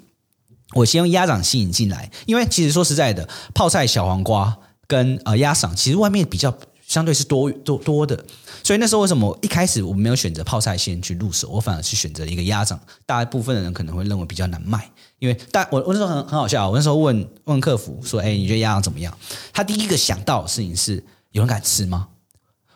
[0.75, 4.57] 我先用鸭掌吸引进来，因为其实说实在的，泡菜、小黄瓜。”
[4.89, 6.53] 跟呃鸭掌，其实外面比较
[6.87, 8.25] 相对是多多多的，
[8.65, 12.81] 所以那时候为什么一开始我没有选择泡菜先去入手，我反而是选择一个鸭掌。
[13.05, 19.15] 大部分的人可能会认为比较难卖，因为大我我那时候很很好笑，我那时候问问客服说：“哎，你觉得鸭掌怎么样？”
[19.53, 22.09] 他第一个想到的事情是：有人敢吃吗？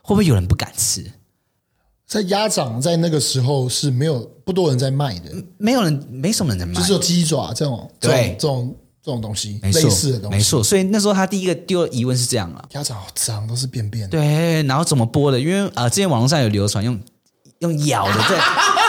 [0.03, 1.11] 会不会有人不敢吃？
[2.07, 8.77] 在鸭掌在那个时候是没有不多人在卖的，没有人，没什么人在卖，就是有鸡爪这种对这种。
[9.04, 10.62] 这种东西，没错，类似的东西，没错。
[10.62, 14.08] 所以那时候他第一个丢的疑问是这样啊，鸭掌好脏，都是便便。
[14.08, 15.40] 对，然后怎么剥的？
[15.40, 17.00] 因为啊、呃，之前网络上有流传用
[17.58, 18.40] 用咬的在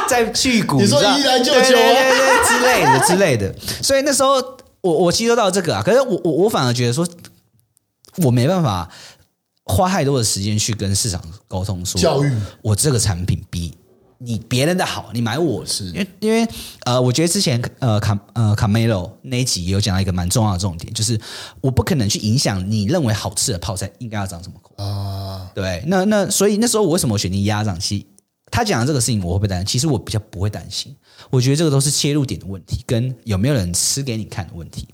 [0.25, 3.55] 在去骨，你说一来就九，对对对对之类的之类的。
[3.81, 4.33] 所以那时候
[4.81, 7.07] 我我吸收到这个啊，可是我我我反而觉得说，
[8.17, 8.87] 我没办法
[9.63, 13.75] 花太多的时间去跟市场沟通说，教育我这个产品比。
[14.23, 16.47] 你别人的好，你买我是，因为因为
[16.85, 21.19] 呃，我觉得之前呃卡呃卡梅罗那一集也有讲到一个蛮重要的重点，就是
[21.61, 25.51] 我不可能去影响你认为好吃的泡菜应该要长什么口啊。
[25.53, 27.79] 对，那那所以那时候我为什么选定鸭掌？
[27.79, 28.05] 其实
[28.49, 29.65] 他讲的这个事情我会不会担心？
[29.67, 30.95] 其实我比较不会担心，
[31.29, 34.87] 我觉得这个都是切入点的问题，跟有没有人吃给你看的问题。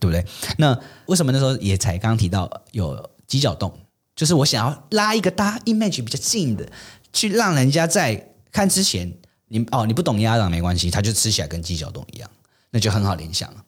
[0.00, 0.24] 对不对？
[0.58, 3.72] 那为什么那时候也才刚刚提到有鸡脚冻？
[4.14, 6.64] 就是我想要拉一个大家 image 比较近的，
[7.12, 9.12] 去让人家在看之前，
[9.48, 12.30] 你哦你不懂鸭掌没关系，它就吃起来跟鸡脚冻一样，
[12.70, 13.64] 那就很好联想了。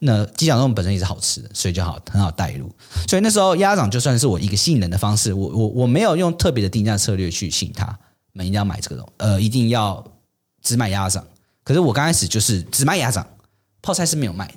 [0.00, 2.70] 那鸡脚冻本身也是好吃的，所以就好很好带入。
[3.08, 7.98] 所以那时候鸭掌就算是我一个吸引人的方式，我我我没有用特别的定价策略去吸引他
[8.32, 10.04] 们一定要买这个东西，呃，一定要
[10.62, 11.24] 只买鸭掌。
[11.62, 13.26] 可是我刚开始就是只卖鸭掌，
[13.80, 14.54] 泡菜是没有卖的。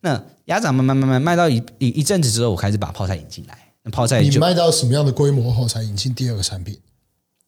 [0.00, 3.56] 那鸭掌慢慢慢慢卖到一一一阵子之后，我开始把泡菜引进来。
[3.84, 6.78] 那泡菜就你卖到什么样的规模后才引进第二个产品？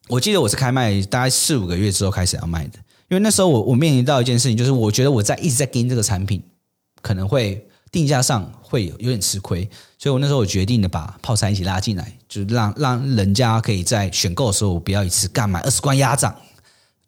[0.07, 2.77] 我记得我是开卖大概四五个月之后开始要卖的，
[3.09, 6.43] 因为那时候我我面临到一件事情，就是我觉得我在一直在跟这个产品，
[7.01, 16.35] 可能会定价上会有有点吃亏，所以我那时候我决定的把泡菜一起拉进来，就是让让人家可以在选购的时候，我不要一次干买二十罐鸭掌，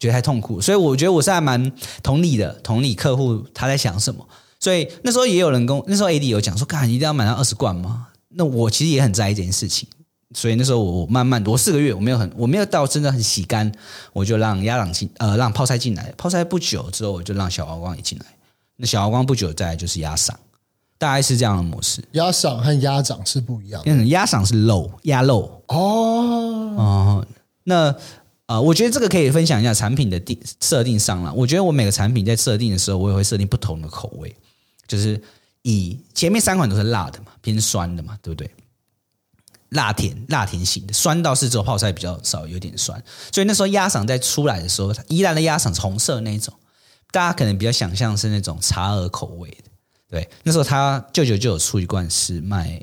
[0.00, 1.70] 觉得太痛苦，所以我觉得我是还蛮
[2.02, 4.26] 同理的，同理客户他在想什么，
[4.58, 8.08] 所以那时候也有人跟那时候 AD 有讲说，干一定要买到二十罐吗？
[8.30, 9.88] 那我其实也很在意这件事情，
[10.34, 13.70] 所以那时候我慢慢我四个月我没有很我没有到真的很洗干，
[14.12, 18.26] 我就让鸭掌进呃让泡菜进来，泡菜不久之后我就让小黄光也进来，
[18.76, 20.30] 那小黄光不久再来就是鸭嗓，
[20.98, 22.02] 大概是这样的模式。
[22.12, 25.76] 鸭嗓和鸭掌是不一样的，嗯，鸭嗓是肉鸭肉哦
[26.76, 27.26] 哦，
[27.64, 27.94] 那。
[28.48, 31.30] 啊、呃，我觉得这个可以分享一下产品的定设定上了。
[31.34, 34.34] 我觉得我每个产品在设定的时候，我也会设定不同的口味，
[34.86, 35.22] 就是
[35.60, 38.50] 以前面三款都是辣的嘛，偏酸的嘛，对不对？
[39.70, 43.02] 辣甜辣甜型的，酸倒是只有泡菜比较少，有点酸。
[43.32, 46.54] 所以那时候鸭嗓在出来的时候，宜兰的鸭嗓是红色那一种，
[47.10, 49.70] 大家可能比较想象是那种茶鹅口味的。
[50.08, 52.80] 对，那时候他舅舅就有出一罐是卖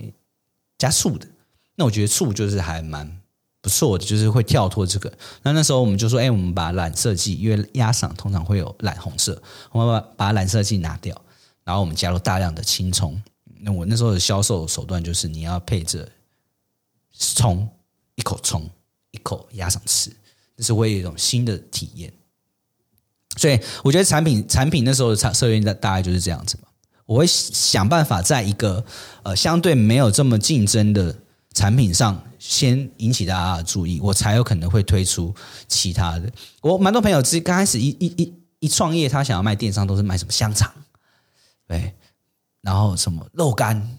[0.78, 1.28] 加醋的，
[1.76, 3.19] 那我觉得醋就是还蛮。
[3.62, 5.12] 不错的，就是会跳脱这个。
[5.41, 11.19] 那那时候我们就说，哎，我们把染色剂，因为鸭嗓通常会有染红色，我们把把染色剂拿掉，
[11.63, 13.19] 然后我们加入大量的青葱。
[13.62, 16.08] 那我那时候的销售手段就是，你要配着
[17.17, 17.67] 葱，
[18.15, 18.69] 一口葱，
[19.12, 20.12] 一口鸭赏吃，
[20.58, 22.12] 这是会有一种新的体验。
[23.38, 26.67] 所以我觉得产品产品那时候的策略大大概就是这样子嘛。
[27.06, 28.84] 我会想办法在一个
[29.23, 31.15] 呃相对没有这么竞争的
[31.54, 32.21] 产品上。
[32.38, 35.34] 先引起大家的注意，我才有可能会推出
[35.67, 36.32] 其他的。
[36.62, 40.71] 我蛮多朋友自己刚开始一一一一创业，他想要卖电商，都是卖什么香肠，
[41.67, 41.91] 对，
[42.62, 43.97] 然后什么肉干，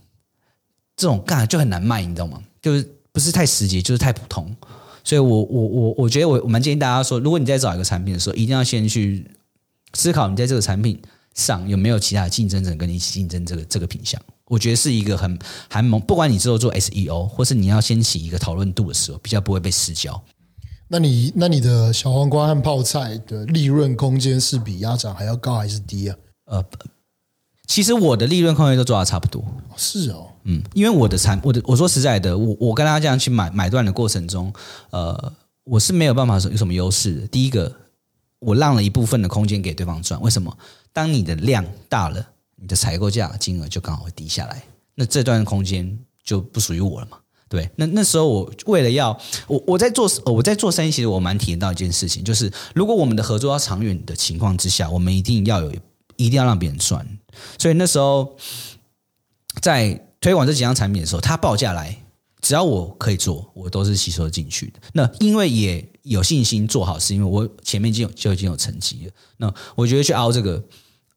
[0.94, 2.40] 这种干就很难卖，你知道吗？
[2.62, 4.55] 就是不是太实际，就是太普通。
[5.02, 9.26] 所以我我我我觉得我我蛮建议大家说，如果你在找一个产品的时候，一定要先去
[9.94, 11.00] 思考你在这个产品
[11.33, 14.20] 上有没有其他的竞争者跟你一起竞争这个这个品项。
[14.48, 15.38] 我觉得是一个很
[15.70, 20.22] 还猛，不管你之后做 SEO，或是你要掀起一个讨论度的时候，比较不会被失焦。
[20.88, 26.16] 那你那你的小黄瓜和泡菜的利润空间是比鸭掌还要高还是低啊？
[26.44, 26.64] 呃，
[27.66, 29.44] 其实我的利润空间都做的差不多。
[29.76, 34.52] 是哦，嗯，因为我的产，我的我说实在的，我我跟大家这样去买买断的过程中，
[34.90, 35.33] 呃，
[35.64, 37.26] 我是没有办法说有什么优势的。
[37.26, 37.72] 第一个，
[38.38, 40.20] 我让了一部分的空间给对方赚。
[40.20, 40.57] 为什么？
[40.92, 42.26] 当你的量大了。
[42.59, 44.62] 你的采购价金额就刚好会低下来，
[44.94, 47.18] 那这段空间就不属于我了嘛？
[47.50, 49.11] 对，那那时候我为了要
[49.46, 55.70] 我我在做我在做生意，其实我蛮体验到一件事情，就是如果我们的合作要长远的情况之下，我们一定要有
[56.16, 57.07] 一定要让别人赚。
[57.59, 58.37] 所以那时候
[59.61, 61.96] 在推广这几样产品的时候，他报价来，
[62.40, 64.81] 只要我可以做，我都是吸收进去的。
[64.92, 69.12] 那因为也有信心做好，是因为我前面就有就已经有成绩了。
[69.37, 70.62] 那我觉得去凹这个，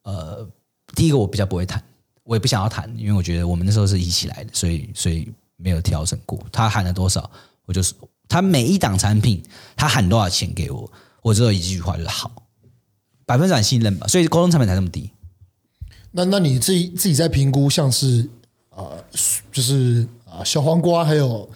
[0.03, 0.49] 呃。
[0.95, 1.81] 第一个我比较不会谈，
[2.23, 6.43] 我也不想要谈，因为我觉得我们那时候是一起来的，所以所以没有调整过。
[6.51, 7.29] 他喊了多少，
[7.65, 7.93] 我就是
[8.27, 9.39] 他每一档产品
[9.75, 12.31] 他喊多少钱给我，我只有一句话就是好，
[13.23, 14.07] 百分之百信任吧。
[14.07, 15.11] 所以沟通成本才这么低。
[16.11, 18.27] 那那你自己自己在评估，像是
[18.69, 19.03] 啊、呃，
[19.51, 21.49] 就是啊小黄瓜还有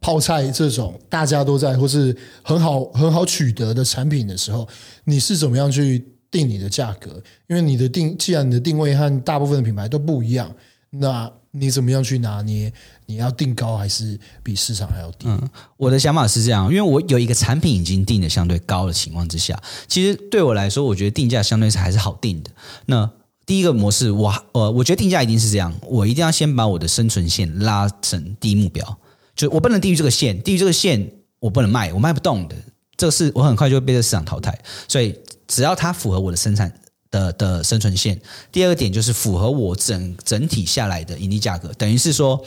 [0.00, 4.68] 泡菜这种大家都在或是很好很好取得的产品的时候，
[5.04, 6.04] 你是怎么样去？
[6.32, 10.50] 定你的价格，因为你的定，既然你的定位和大部分的品牌都不一样，
[10.88, 12.72] 那你怎么样去拿捏？
[13.04, 15.26] 你要定高还是比市场还要低？
[15.26, 22.50] 嗯，我的想法是这样，因为我有一个产品已经定的相对高的情况之下，其实对我来说，我觉得定价相对是还是好定的。
[22.86, 23.10] 那
[23.46, 28.98] 第一个模式，我呃，我觉得定价一定是这样，我一定要先把我的生存线拉成低目标，
[29.34, 32.56] 就我不能低于这个线，低于这个线我不能卖，我卖不动的，
[32.96, 35.14] 这个是我很快就会被这市场淘汰，所以。
[35.48, 36.72] 只要它符合我的生产
[37.10, 38.18] 的的生存线，
[38.50, 42.42] 第二个点就是符合我整整体下来的盈利价格，等于是说，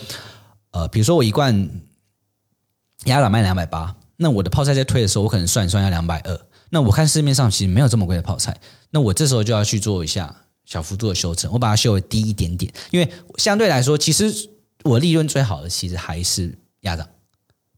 [0.71, 1.69] 呃，比如说我一罐
[3.03, 6.39] 鸭掌卖两百八，那我的泡菜在推的时候，我可能算一算要两百二，
[6.71, 14.33] 那我看市面上其实没有这么贵的泡菜，那我这时候就要去做一下小幅度的修正，我把它修为低一点点，因为相对来说，其实
[14.83, 17.07] 我利润最好的其实还是鸭掌，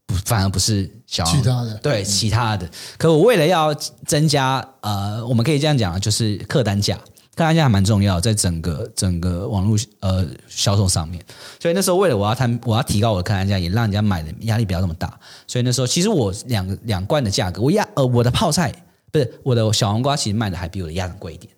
[0.06, 2.68] 不反而不是小其他的，对其他的。
[2.96, 6.98] 可我为了要增加，呃，我们可以这样讲，就是客单价。
[7.34, 11.24] 客单价还蛮重要，在整个整个网络呃销售上面，
[11.60, 15.16] 所以那时候为了我要谈，我要提高我的客单价，也让人家买的压力不要那么大。
[15.46, 18.74] 所以那时候其实我两两罐的价格，我鸭呃我的泡菜
[19.12, 21.52] 不是我的小黄瓜，其实卖的还比我的鸭掌贵一点，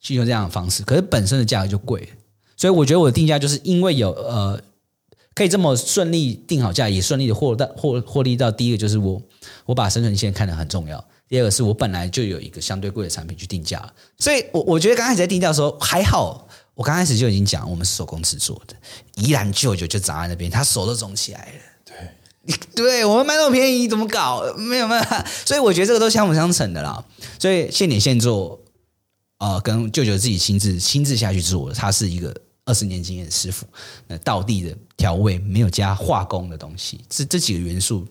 [0.00, 0.82] 是用这样的方式。
[0.82, 2.08] 可是本身的价格就贵，
[2.56, 4.60] 所以我觉得我的定价就是因为有呃
[5.34, 8.50] 可以这么顺利定好价，也顺利的获到获获利到。
[8.50, 9.20] 第一个就是我
[9.66, 11.04] 我把生存线看得很重要。
[11.28, 13.86] 第二个是我本来就有一个相对贵的产品去定价，
[14.18, 18.74] 所以我我觉得刚开始在定价的时候还好，我刚开始就已经讲我们是手工制作的，
[19.16, 21.60] 宜兰舅舅就砸在那边，他手都肿起来了。
[21.84, 24.42] 对，对我们卖那么便宜，怎么搞？
[24.56, 27.04] 没有办法，所以我觉得这个都相辅相成的啦。
[27.38, 28.58] 所以现点现做，
[29.38, 33.66] 呃，跟舅舅自己亲自亲自下去做的，他是一个二十年经验的师傅，
[34.06, 38.06] 那道地的调味，没有加化工的东西，这这几个元素，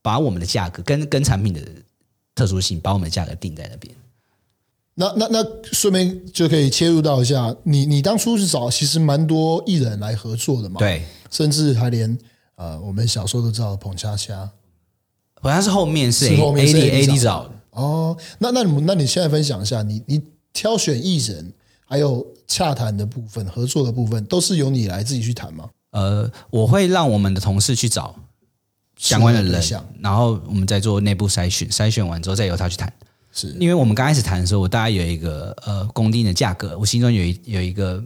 [0.00, 1.60] 把我们的价格跟跟产品的。
[2.34, 3.94] 特殊性把我们的价格定在那边，
[4.94, 10.78] 那那那顺便就可以切入到一下，你你当初是找其实蛮多艺人来合作的嘛？
[10.78, 12.18] 对，甚至还连
[12.54, 14.50] 呃我们小时候都知道的澎恰恰，
[15.42, 18.16] 好像是后面是 A 是后面是 A D 找的哦。
[18.38, 20.22] 那那你那你现在分享一下，你你
[20.52, 21.52] 挑选艺人
[21.86, 25.68] 还有洽谈的部分、合作的部分，都是由你来自己去谈吗？
[25.92, 28.14] 呃，我会让我们的同事去找。
[28.98, 29.60] 相关的人，
[30.00, 32.92] 然后我们再做内部筛选，筛选完之后再由他去谈。
[33.32, 38.00] 是因为我们刚开始谈的时候，我大概有一个呃公定的价格，我心中有一有一个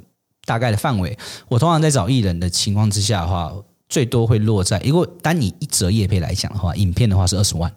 [0.46, 1.18] 大概的范围。
[1.48, 3.52] 我通常在找艺人的情况之下的话，
[3.90, 7.70] 最多会落在，如果单以一折业配来讲的话，影片的话是二十万。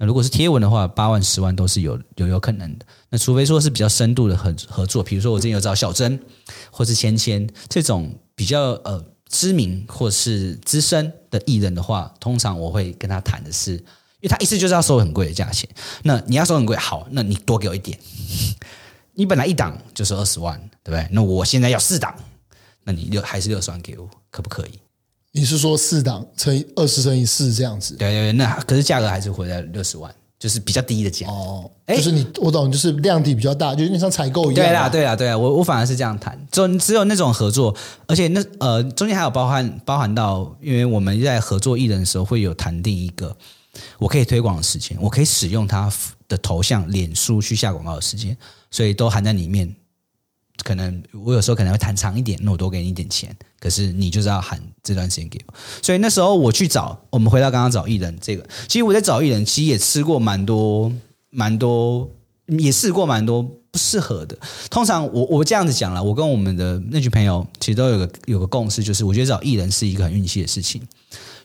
[0.00, 2.86] 那如果是贴文的话，八万、十万都是有有有可能的。
[3.10, 6.18] 那除非说是比较深度的合合作，比如说我之前有找小珍
[6.72, 9.04] 或是芊芊这种比较呃。
[9.32, 15.70] 知名或是资深的艺人的话，通常我会跟他谈的是，因为他一次就是要收很贵的价钱。
[16.02, 17.96] 那你要收很贵，好，那你多给我一点。
[19.14, 21.08] 你本来一档就是二十万，对不对？
[21.12, 22.12] 那我现在要四档，
[22.82, 24.80] 那你六还是六十万给我，可不可以？
[25.32, 27.94] 你是说四档乘以二十乘以四这样子？
[27.96, 30.12] 对对对，那可是价格还是回在六十万。
[30.40, 34.66] 就是比较低的价哦，就是你我懂，就是量体比较大，就有点像采购一样。
[34.66, 43.36] 对啦，对啦，对啦，我我反而是这样谈，就只有那种合作，而且那呃中间还有包含包含到，因为我们在合作艺人的时候会有谈定一个
[43.98, 45.92] 我可以推广的时间，我可以使用他
[46.26, 48.34] 的头像、脸书去下广告的时间，
[48.70, 49.76] 所以都含在里面。
[50.62, 53.34] 可能我有时候可能会谈长一点，那我多给你一点钱。
[53.58, 60.90] 可是你就是要喊这段时间给我，所以那时候我去找，我们回到刚刚找艺人这个，其实我在找艺人，其实也吃过蛮多
[61.28, 62.10] 蛮多，
[62.46, 64.38] 也试过蛮多不适合的。
[64.70, 70.80] 通常我我这样子讲了，我跟我们的那群朋友其实都有个有个共识，就是我觉得找艺人是一个很运气的事情。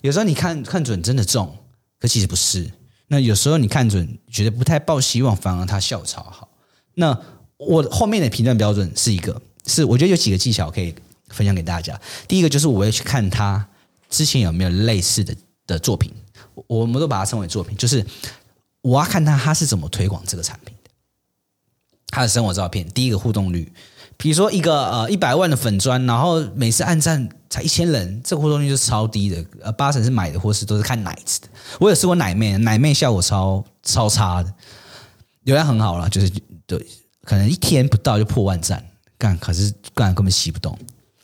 [0.01, 1.53] 有时候你看看准真的中，
[1.99, 2.71] 可其实不是。
[3.07, 6.49] 那有时候你看准觉得不太抱希望，反而他笑超好。
[6.95, 7.19] 那
[7.57, 10.93] 我后面的评断标准是一个，是我觉得有几个技巧可以
[11.29, 11.99] 分享给大家。
[12.27, 13.65] 第一个就是我会去看他
[14.09, 16.11] 之前有没有类似的的作品，
[16.67, 18.05] 我们都把它称为作品，就是
[18.81, 20.89] 我要看他他是怎么推广这个产品的，
[22.07, 23.71] 他的生活照片，第一个互动率，
[24.17, 31.47] 比如说一个呃一百万的粉砖，然后每次按赞才一千人，这个互动率就是超低的，呃八成是买的或是都是看奶子的。
[31.79, 34.53] 我有试过奶妹，奶妹效果超超差的，
[35.43, 36.29] 流量很好了，就是
[36.67, 36.85] 对。
[37.25, 38.81] 可能一天不到就破万赞，
[39.17, 40.77] 干，可是干根本吸不动。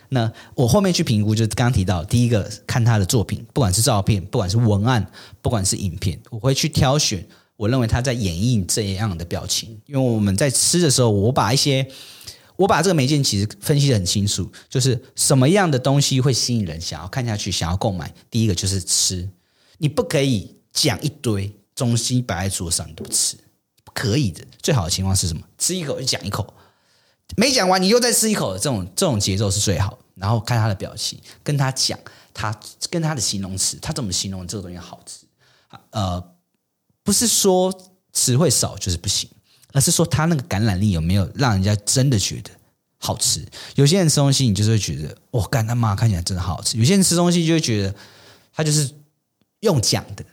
[0.10, 5.10] 那我后面去评估，就是刚刚提到，第一个看他的作品，不管是照片，不管是文案，
[5.42, 9.80] 不管是影片，我会去挑选我认为他在演绎这样的表情。
[9.86, 11.88] 因为我们在吃的时候，我把一些
[12.58, 18.14] 我把这个媒介其实分析得很清楚，就是什么样的东西会吸引人想要看下去，想要购买。
[18.30, 19.30] 第一个就是吃，
[19.78, 23.38] 你不可以讲一堆东西摆在桌上你都不吃。
[23.94, 25.42] 可以的，最好的情况是什么？
[25.58, 26.54] 吃一口就讲一口，
[27.36, 29.98] 没讲完你又再吃一口，这种这种节奏是最好。
[30.16, 31.98] 然后看他的表情，跟他讲
[32.32, 32.56] 他
[32.92, 35.26] 跟他的形容词，他怎么形容这个东西好吃？
[35.90, 36.24] 呃，
[37.02, 37.74] 不是说
[38.14, 39.28] 词汇少就是不行，
[39.72, 42.52] 而是说他那个感染力有没有让人家真的觉得
[43.00, 43.44] 好吃？
[43.76, 47.96] 有些人吃东西，你就是会觉得哇，干他妈看起来真的好吃；有些人吃东西就会觉得
[48.54, 48.94] 他就是
[49.62, 50.24] 用讲的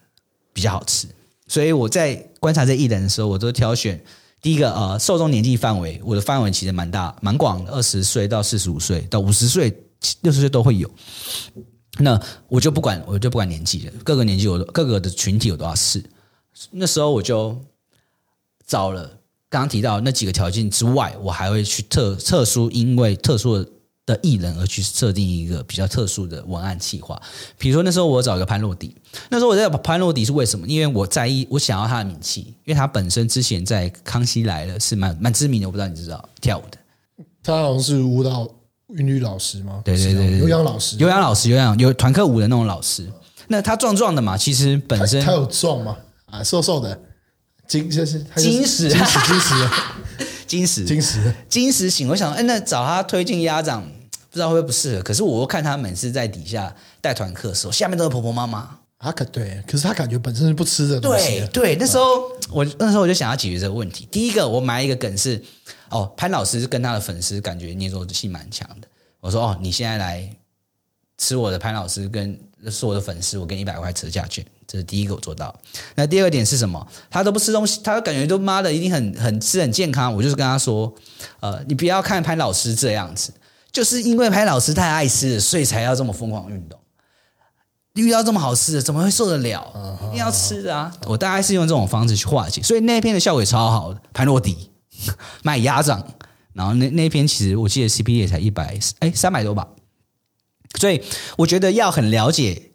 [0.52, 1.08] 比较好吃。
[1.48, 4.00] 所以我在观察这艺人的时候，我都挑选
[4.40, 9.76] 第一个呃受众年纪范围，我的范围其实蛮大蛮广的，二十岁到四十五岁到五十岁、
[10.20, 10.88] 六十岁都会有。
[12.00, 16.04] 那我就不管，我就不管年纪了，各个年纪我各个的群体我都要试。
[16.70, 17.60] 那时候我就
[18.66, 19.02] 找了
[19.48, 23.68] 刚刚提到那几个条件之外，我还会去特特殊，因为特殊的
[24.22, 27.20] 艺人而去设定一个比较特殊的文案企划。
[27.58, 28.94] 比如说那时候我找一个潘洛迪，
[29.30, 30.66] 那时候我在潘洛迪是为什么？
[30.66, 36.78] 因为我在意，我想要他的名气，因为他本身之前在《康熙来了》是蛮蛮知名的，我不知道你知道跳舞的，
[37.42, 38.48] 他好像是舞蹈
[38.88, 39.82] 韵律老师吗？
[39.84, 43.08] 对对对对，有氧老师，有氧老师，有氧有团课舞的那种老师。
[43.48, 45.96] 那他壮壮的嘛，其实本身他，他有壮吗？
[46.26, 47.00] 啊，瘦瘦的。
[47.66, 49.64] 金就是金石，金石，金石，
[50.46, 52.08] 金石，金石，金石型。
[52.08, 53.86] 我想，哎，那找他推进鸭掌，
[54.30, 55.02] 不知道会不会不适合。
[55.02, 58.78] 可是我又看他每次在底下带团课的时候，下面都是婆婆妈妈。
[58.98, 61.38] 啊可对，可是他感觉本身是不吃的东西。
[61.52, 64.08] 对对，那时候我那时候我就想要解决这个问题。
[64.10, 65.40] 第一个，我埋一个梗是，
[65.88, 68.88] 哦，潘老师跟他的粉丝感觉粘着性蛮强的。
[69.20, 70.28] 我说，哦，你现在来
[71.16, 72.36] 吃我的潘老师跟
[72.68, 74.44] 是我的粉丝，我给你一百块折价券。
[74.66, 75.56] 这是第一个我做到。
[75.94, 76.84] 那第二个点是什么？
[77.08, 80.12] 他都不吃东西，他感觉都妈的一定很很吃很健康。
[80.12, 80.92] 我就是跟他说，
[81.38, 83.32] 呃，你不要看潘老师这样子，
[83.72, 86.78] 就是因为拍老师太爱吃了，所以才要这么疯狂运动。
[87.94, 89.98] 遇到这么好吃的，怎么会受得了？
[90.08, 90.92] 一定要吃的啊！
[91.06, 94.00] 我大概是用这种方式去化解，所以那一篇的效果也超好的。
[94.12, 94.70] 潘若迪
[95.42, 96.06] 卖鸭掌，
[96.52, 99.68] 然后那那一篇其实我记得 CP 也才一百哎三百多吧。
[100.78, 101.02] 所以
[101.36, 102.72] 我觉得要很了解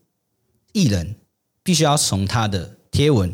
[0.74, 1.16] 艺人。
[1.66, 3.34] 必须要从他的贴文、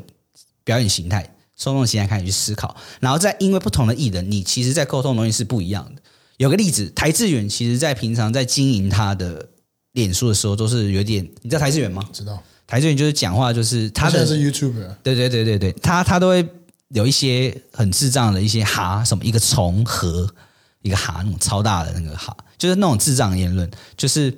[0.64, 6.02] 表演形态、受众形态开始去思考，然后再因为不同的艺人，你其实在沟通的东西是不一样的。
[6.40, 9.46] 有个例子，台志远其实在平常在经营他的
[9.92, 12.02] 脸书的时候，都是有点，你知道台志远吗？
[12.14, 12.42] 知道。
[12.66, 16.48] 台智远就是讲话就是他的是 YouTuber，对对对对对，他他都会
[16.90, 20.34] 有一些很智障的一些哈什么一个重合
[20.82, 24.34] 一个哈那种超大的那个哈，就是那种智障言论，就是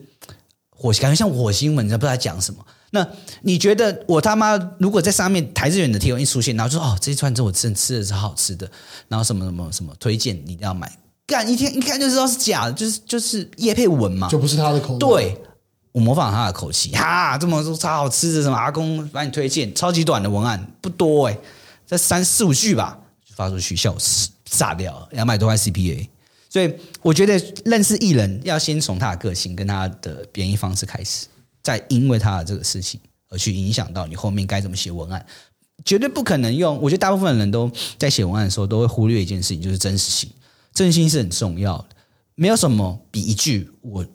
[0.71, 2.65] 火感觉像火星文，你知道不知道在讲什么？
[2.89, 3.07] 那
[3.43, 8.69] 你觉得我他妈如果在上面台志远的贴文一出现，然后就说哦，这一串这我真吃的是好吃的，
[9.07, 10.91] 然后什么什么什么推荐你一定要买，
[11.31, 14.99] 干一天一看就知道是假的，就是就是叶佩文嘛，就不是他的口味。
[14.99, 15.37] 对，
[15.93, 21.37] 我模仿他的口气，哈，这么说超好吃的，什么阿公把你推荐，超级短的文案不多哎，
[21.87, 26.07] 这三四五句吧，就发出去笑死，炸掉两百多块 CPA。
[26.49, 26.69] 所以
[27.01, 31.27] 我觉得认识艺人要先从他的个性跟他的编译方式开始。
[31.63, 35.23] 再因为他的这个事情而去影响到你后面该怎么写文案，
[35.85, 36.75] 绝对不可能用。
[36.81, 40.27] 我觉得大部分人都在写文案的时候都会忽略一件事情，就是真实性。
[40.73, 41.89] 真心是很重要的，
[42.35, 44.05] 没有什么比一句“我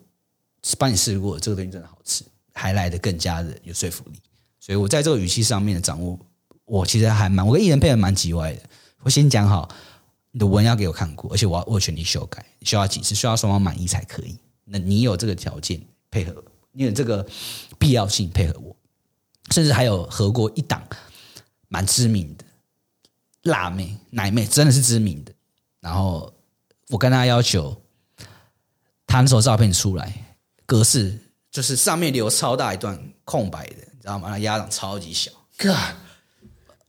[0.77, 4.19] 帮你试过，这个东西真的好吃”还来得更加的有说服力。
[4.59, 6.19] 所以我在这个语气上面的掌握，
[6.65, 8.61] 我其实还蛮，我跟艺人配合蛮叽歪的。
[9.01, 9.69] 我先讲好，
[10.31, 14.35] 你的文要给我看过，而且我要我全力修改，需要几次，需要双方满意才可以。
[14.65, 15.81] 那你有这个条件
[16.11, 16.43] 配合？
[16.73, 17.25] 你有这个
[17.79, 18.75] 必要性配合我，
[19.51, 20.83] 甚至还有合过一档
[21.69, 22.43] 蛮知名的
[23.43, 25.31] 辣妹奶妹，真的是知名的。
[25.79, 26.33] 然后
[26.89, 27.81] 我跟他要求，
[29.05, 30.35] 他那时候照片出来
[30.65, 31.19] 格式
[31.51, 34.29] 就是上面留超大一段空白的，你知道吗？
[34.29, 35.31] 那压掌超级小。
[35.57, 35.75] God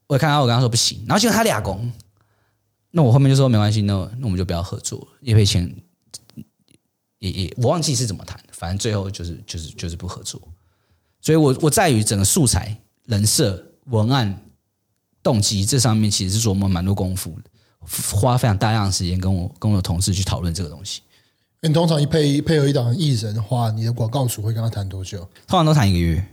[0.07, 1.93] 我看到我跟他说不行，然后结果他俩攻，
[2.91, 5.75] 那我后面就说没关系，那那我们就不要合作了，业配钱
[7.19, 8.39] 也也我忘记是怎么谈。
[8.53, 10.41] 反正最后就是就是就是不合作，
[11.21, 14.43] 所以我我在于整个素材、人设、文案、
[15.23, 17.51] 动机这上面，其实是琢磨蛮多功夫的，
[18.13, 21.01] 花非常大量的时间跟我跟我的同事去讨论这个东西。
[21.63, 25.19] 你通常一配配合一档艺人的话，你的广告主会跟他谈多久？
[25.47, 26.25] 通常都谈一个月。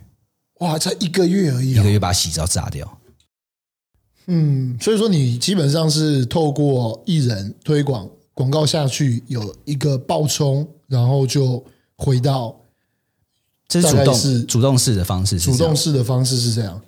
[0.59, 2.97] 哇，才一个月而已，哦，一个月把洗澡炸掉。
[4.27, 11.63] 嗯，所以说你基本上是透过艺人推广广告下去，有一个爆冲，然后就。
[11.97, 12.53] 回到，
[13.69, 16.81] 这是主动主动式的方式，主动式的方式是这样，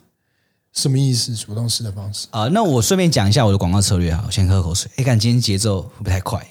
[0.78, 1.34] 什么意思？
[1.36, 4.90] 主动式的方式啊、呃，那我顺便讲一下我的广告策略哈，我先喝口水。
[4.98, 6.48] 哎，看今天节奏会不会太快？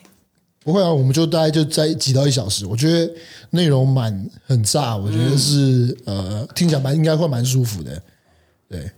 [0.65, 2.67] 不会啊，我们就大概就在几到一小时。
[2.67, 3.09] 我觉得
[3.51, 8.03] 内容蛮很炸，我觉得是、嗯、呃，听起来蛮应该会蛮舒服的。
[8.69, 8.91] 对，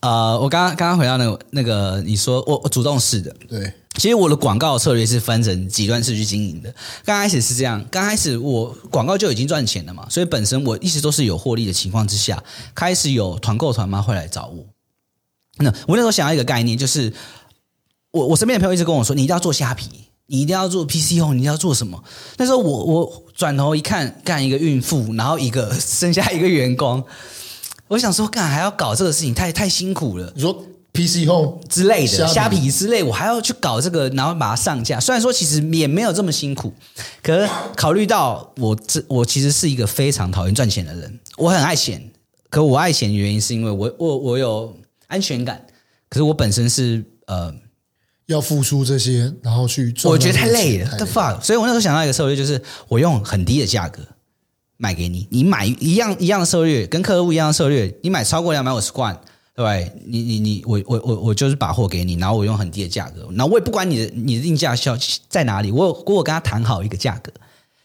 [0.00, 3.72] 呃，我刚刚刚刚回到那个那个，你说我我主动式的，对。
[3.96, 6.72] 其实我的广告策略是分成几段式去经营的。
[7.04, 12.42] 刚开始是这样，刚开始我广告就已经赚钱了嘛，所以本身我一直都是有获利的情况之下，
[12.74, 14.64] 开始有团购团妈会来找我。
[15.58, 17.12] 那我那时候想要一个概念，就是
[18.12, 19.88] 我我身边的朋友一直跟我说，你一定要做虾皮，
[20.26, 22.02] 你一定要做 PC 后，你一定要做什么？
[22.38, 27.04] 那时候我我转头一看，干一个孕妇，然后一个剩下一个员工，
[27.88, 30.32] 我想说，干还要搞这个事情，太太辛苦了。
[30.36, 30.64] 你说。
[30.92, 34.98] PC Home 之类的虾皮，皮之类，我还要去搞这个，然后把它上架。
[34.98, 36.72] 虽然说其实也没有这么辛苦，
[37.22, 42.10] 可是考虑到我这我其实是一个非常讨厌赚钱的人，我很爱钱。
[42.48, 44.76] 可我爱钱的原因是因为我我我有
[45.06, 45.64] 安全感。
[46.08, 47.54] 可是我本身是呃
[48.26, 50.10] 要付出这些，然后去做。
[50.10, 51.40] 我觉得太累了，the fuck！
[51.40, 54.02] 所以我那时候想到一个策略，就是我用很低的价格
[54.76, 59.20] 卖给你，你买一样一样的策略，跟客户一样的策略，你买超过两百五十罐，
[59.62, 59.92] 对？
[60.06, 64.98] 你你你，我我我我就是把货给你，然后我用很低的价格，然后我也不管你的你的定价需要
[65.28, 67.32] 在哪里，我我我跟他谈好一个价格，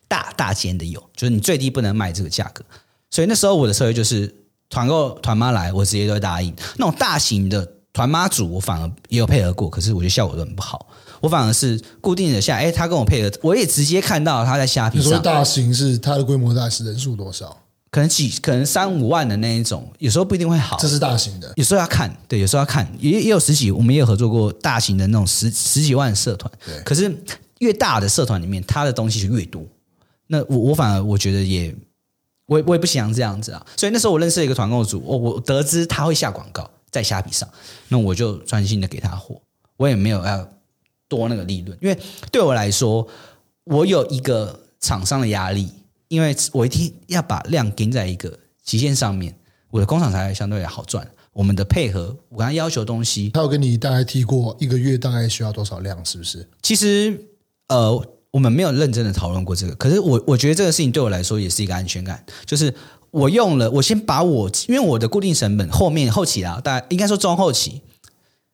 [0.07, 2.63] 大大间的有，就是你最低不能卖这个价格。
[3.11, 4.33] 所以那时候我的策略就是
[4.69, 6.53] 团购团妈来，我直接都会答应。
[6.77, 7.71] 那种大型的。
[7.95, 10.85] 团妈组我反而也有配合过，可是我觉得效果都很不好。
[11.21, 15.07] 我反而是固定的下，哎，他跟我配合，我也直接看到他在虾皮上。
[15.07, 17.57] 你说大型是他的规模大是人数多少？
[17.95, 20.75] 可能几，可能三五万的那一种，有时候不一定会好。
[20.77, 26.51] 这是大型的，有时候要看，对，有时候要看，也也有十几，我们也有合作过大型的那种十十几万的社团。
[26.65, 27.09] 对，可是
[27.59, 29.63] 越大的社团里面，他的东西就越多。
[30.27, 31.73] 那我我反而我觉得也，
[32.47, 33.65] 我也我也不想这样子啊。
[33.77, 36.69] 所以那时候我认识了一个团购组，我我得知他会下广告。
[36.91, 37.47] 在虾皮上，
[37.89, 39.41] 那我就专心的给他货，
[39.77, 40.47] 我也没有要
[41.09, 41.99] 多那个利润，因为
[42.31, 43.05] 对我来说，
[43.65, 45.69] 我有一个厂商的压力，
[46.15, 49.37] 因为我一定要把量给在一个极限上面，
[49.69, 51.05] 我的工厂才会相对好赚。
[51.33, 56.47] 我们的配合，我跟他要求的东西，他有跟你大概提过一个月大概需要多少量，是不是？
[56.61, 57.19] 其实，
[57.67, 62.73] 呃，我们没有认真的讨论过这个，可是我我觉得这个事情对我来说也是一个安全感，就是。
[63.11, 67.81] 我用了，我先把我因为我的固定成本后面后期啊，大概应该说中后期，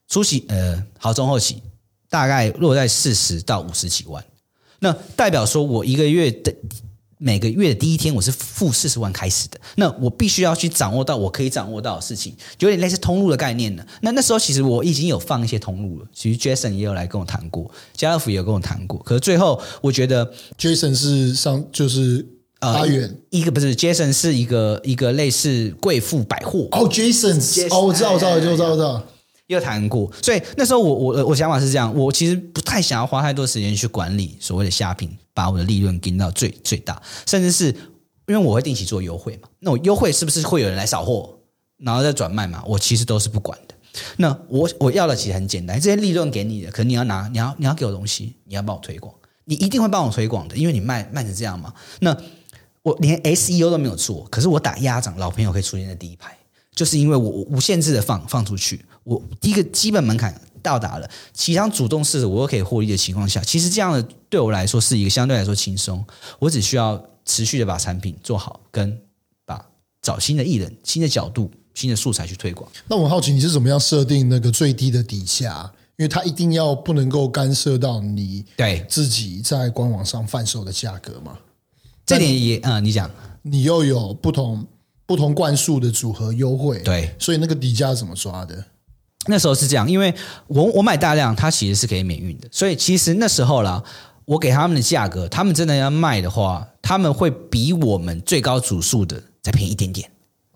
[0.08, 1.64] 初期呃好中后期
[2.12, 4.24] 大概落在四十到五十几万，
[4.78, 6.54] 那代表说我一个月的
[7.22, 13.86] 每个月的第一天我是付四十万开始的，那我必须要去掌握到我可以掌握到的事情，就有点类似通路的概念了。
[14.02, 22.26] 那那时候其实我已经有放一些通路了，其实 Jason 也有来跟我谈过，家乐福也有跟我谈过，可是最后我觉得 Jason 是上就是。
[22.62, 26.68] 阿远、呃，一个不是 Jason 是一个一个类似贵妇百货。
[26.72, 27.40] 哦，Jason。
[27.72, 29.04] 哦，我知道，我知道，我知道，我知道，
[29.48, 30.08] 也有谈过。
[30.22, 37.68] 所以那时候我我我想法是这样，我其实不太想要花太多时间去管理所谓的虾品，把我的利润给到最最大，甚至是
[38.28, 41.38] 因为我会定期做优惠嘛，那我优惠是不是会有人来扫货，
[41.78, 42.64] 然后再转卖嘛？
[42.66, 43.76] 我其实都是不管的。
[44.18, 49.14] 那我我要的其实很简单，这些利润给你的，可能你要拿，你要你要给我东西，你要帮我推广，
[49.44, 51.74] 你一定会帮我推广的，因为你卖卖成这样嘛。
[52.00, 52.16] 那
[52.84, 56.38] 我连 SEO 都没有做，可是我打压掌，老朋友可以出现在第一排，
[56.74, 66.04] 就是因为我无限制的放放出去，我第一个基本门槛到达了，其他主动式的我又可以获利的情况下，其实这样的对我来说是一个相对来说轻松，
[66.40, 68.98] 我只需要持续的把产品做好，跟
[69.46, 69.64] 把
[70.02, 72.72] 找新的艺人、新的角度、新的素材去推广。
[72.88, 75.72] 那我好奇你是怎么样设定那个最低的底价？
[75.98, 81.38] 因为它一定要不能够干涉到你对自己在官网上贩售的价格嘛？
[82.08, 83.12] 这点也啊、嗯，你讲，
[83.44, 84.66] 你又有不同
[85.06, 88.66] 不同灌数的组合优惠，对，所以那个底价怎么抓的？
[89.28, 90.14] 那时候是这样，因为
[90.48, 93.84] 我我买大量，它其实是可以免运的，所以其实那时候啦，
[94.26, 100.10] 我给他们的价格，他们真的要卖的话，他们会比我们最高组数的再便宜一点点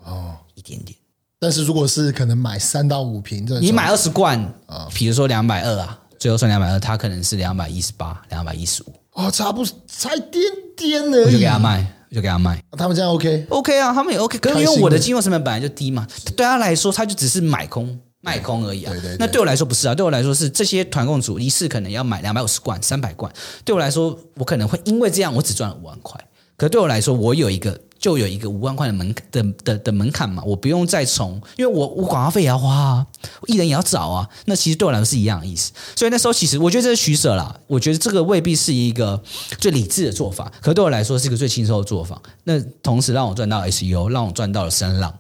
[0.04, 0.98] 哦，一点点。
[1.38, 8.94] 但是如果是可能买三到五瓶，你买二十罐啊，比如说两百二啊，最后算两百二，它可能是两百一十八、两百一十五。
[9.12, 10.44] 哦，差不差一点
[10.76, 12.62] 点而，我就给他卖，就给他卖。
[12.72, 13.74] 他们这样 OK？OK、OK?
[13.74, 14.40] OK、啊，他们也 OK。
[14.40, 18.92] 可是因为我的进货成本本来就低嘛，对他来说，他就只是买空卖空而已啊。
[18.92, 23.32] 对对对对，那对我来说不是啊，对我来说是这些团购组一次可能要买两百五十罐、三百罐。
[23.64, 26.20] 对我来说，我可能会因为这样，我只赚了五万块。
[26.58, 27.80] 可对我来说，我有一个。
[27.98, 33.08] 就有一个五万块的门的的的门槛嘛，我不用再从，因为我我广告费也要花啊，
[33.48, 35.72] 艺人也要找啊，那其实对我来说是一样的意思。
[35.96, 39.20] 所以那时候其实我觉得这是取舍啦，我觉得这个未必是一个
[39.58, 42.22] 最理智的做法，可对我来说是一个最轻松的做法。
[42.44, 45.12] 那同时让我赚到 SEO，让我赚到了声浪，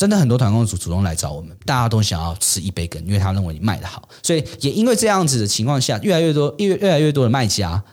[0.00, 7.84] 真的很多团购主主动来找我们，大家都想要吃一杯羹，因为他认为你卖的好，所以也因为这样子的情况下，越来越多越越来越多的卖家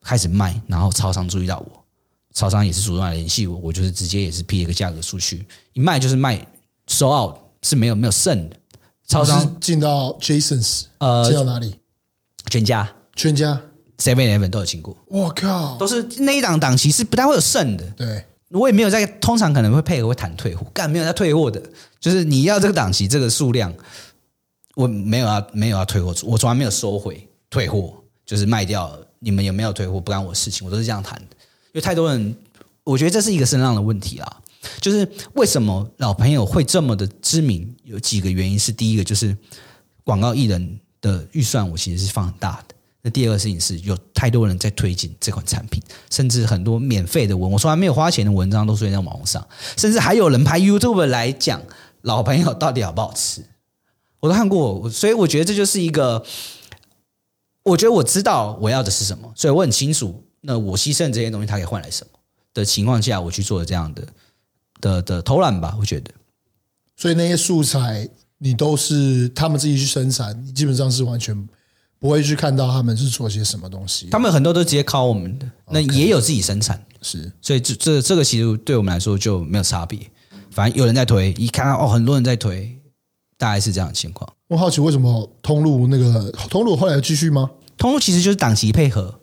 [0.00, 1.84] 开始卖，然后超商注意到我。
[2.32, 6.46] 超商也是主动来联系我，我就是直接也是批一个价格出去，一卖就是卖
[6.86, 8.56] ，sold out 是没有没有剩的。
[9.08, 11.74] 超商进到 Jasons，呃，进到哪里？
[12.48, 13.60] 全家、全家、
[13.98, 14.96] Seven Eleven 都有进过。
[15.08, 17.84] 我靠，都是那一档档期是不太会有剩的。
[17.96, 21.62] 对，我也没有在，通常可能会配合会谈退货，干没有在退货的，
[22.00, 23.72] 就是你要这个档期这个数量，
[24.74, 27.94] 我没有要没有要退货，我从来没有收回退货，
[28.24, 31.36] 就是卖掉，你们有没有退货不关我事情，我都是这样谈的。
[31.66, 32.34] 因为太多人，
[32.84, 34.42] 我觉得这是一个声浪的问题啦。
[34.80, 37.76] 就是为什么老朋友会这么的知名？
[37.84, 39.36] 有几个原因是：第一个就是
[40.04, 42.74] 广告艺人的预算，我其实是放很大的。
[43.02, 45.80] 那第二个事情是有太多人在推荐这款产品，
[46.10, 49.46] 甚至很多免费的文，我从来没有花钱的文章都出现在网络上，
[49.76, 51.62] 甚至还有人拍 YouTube 来讲
[52.02, 53.44] 老朋友到底好不好吃，
[54.20, 54.90] 我都看过。
[54.90, 56.24] 所以我觉得这就是一个
[57.62, 62.18] 我觉得我知道我要的是什么，所以我很清楚，那我牺牲这些东西，它可以换来什么
[62.52, 64.06] 的情况下，我去做这样的
[64.80, 65.76] 的的偷懒吧。
[65.78, 66.10] 我觉得，
[66.96, 71.48] 所以那些素材你都是他们自己去生产，你基本上是完全
[71.98, 74.08] 不会去看到他们是做些什么东西。
[74.10, 79.98] 他们很多都直接靠我们的，那也有自己生产，是，所以这这这个其实对我们来说就没有差别。
[80.50, 82.76] 反正有人在推，一看到哦，很多人在推，
[83.36, 84.28] 大概是这样的情况。
[84.48, 87.50] 我好奇为什么通路那个通路后来要继续吗？
[87.76, 89.20] 通路其实就是档期配合，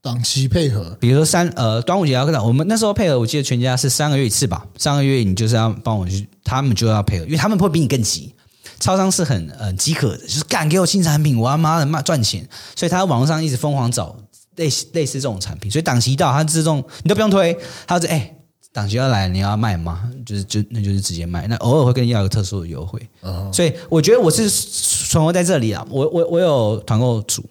[0.00, 0.96] 档期配合。
[1.00, 4.66] 比如说三呃端午节要跟我们那时候配合，我记得全家是三个月一次吧。
[4.78, 8.34] 三个月你就是要帮我去，他们就要配合，因为他们会比你更急。
[8.80, 14.16] 超商是很呃饥渴的，就是敢给我新产品，我要妈的卖赚钱，所以他在网络上一直疯狂找
[14.56, 15.70] 类似类似这种产品。
[15.70, 17.56] 所以档期一到，他自动你都不用推，
[17.86, 18.16] 他说哎。
[18.16, 18.36] 欸
[18.72, 20.08] 档期要来，你要卖吗？
[20.24, 21.44] 就是就那就是直接卖。
[21.48, 23.04] 那偶尔会跟你要一个特殊的优惠。
[23.20, 23.52] Uh-huh.
[23.52, 25.84] 所以我觉得我是存活在这里啊。
[25.90, 27.44] 我我我有团购组，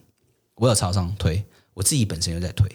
[0.55, 2.65] 我有超商推，我自己本身又在推，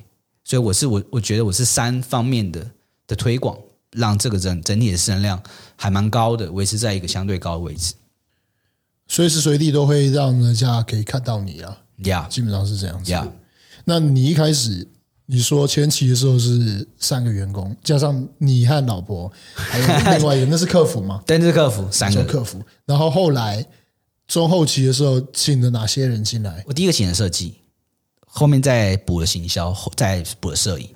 [0.45, 2.71] 所以我是我我觉得我是三方面的
[3.07, 3.57] 的推广，
[3.93, 5.43] 让这个整整体的市场量
[5.75, 7.95] 还蛮高的，维持在一个相对高的位置。
[9.09, 11.79] 随时随地都会让人家可以看到你啊。
[12.05, 13.11] 呀，基本上是这样子。
[13.11, 13.27] 呀，
[13.85, 14.89] 那你一开始。
[15.27, 21.23] 你说前期的时候是三个员工，加上你和老婆，还有另外一个，那是客服吗？
[21.27, 22.61] 对，那是客服，三个客服。
[22.85, 23.67] 然后后来
[24.29, 26.63] 中后期的时候，请了哪些人进来？
[26.67, 27.55] 我第一个请了设计，
[28.27, 30.91] 后面再补了行销，再补了摄影。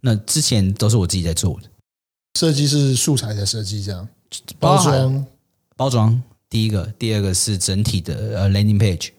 [0.00, 1.68] 那之前都是我自己在做的。
[2.34, 4.08] 设计是素材的设计，这样
[4.58, 5.26] 包装
[5.76, 6.20] 包装。
[6.50, 9.10] 第一个，第二个是整体的呃 landing page，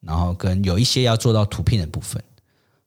[0.00, 2.22] 然后跟有一些要做到图片的部分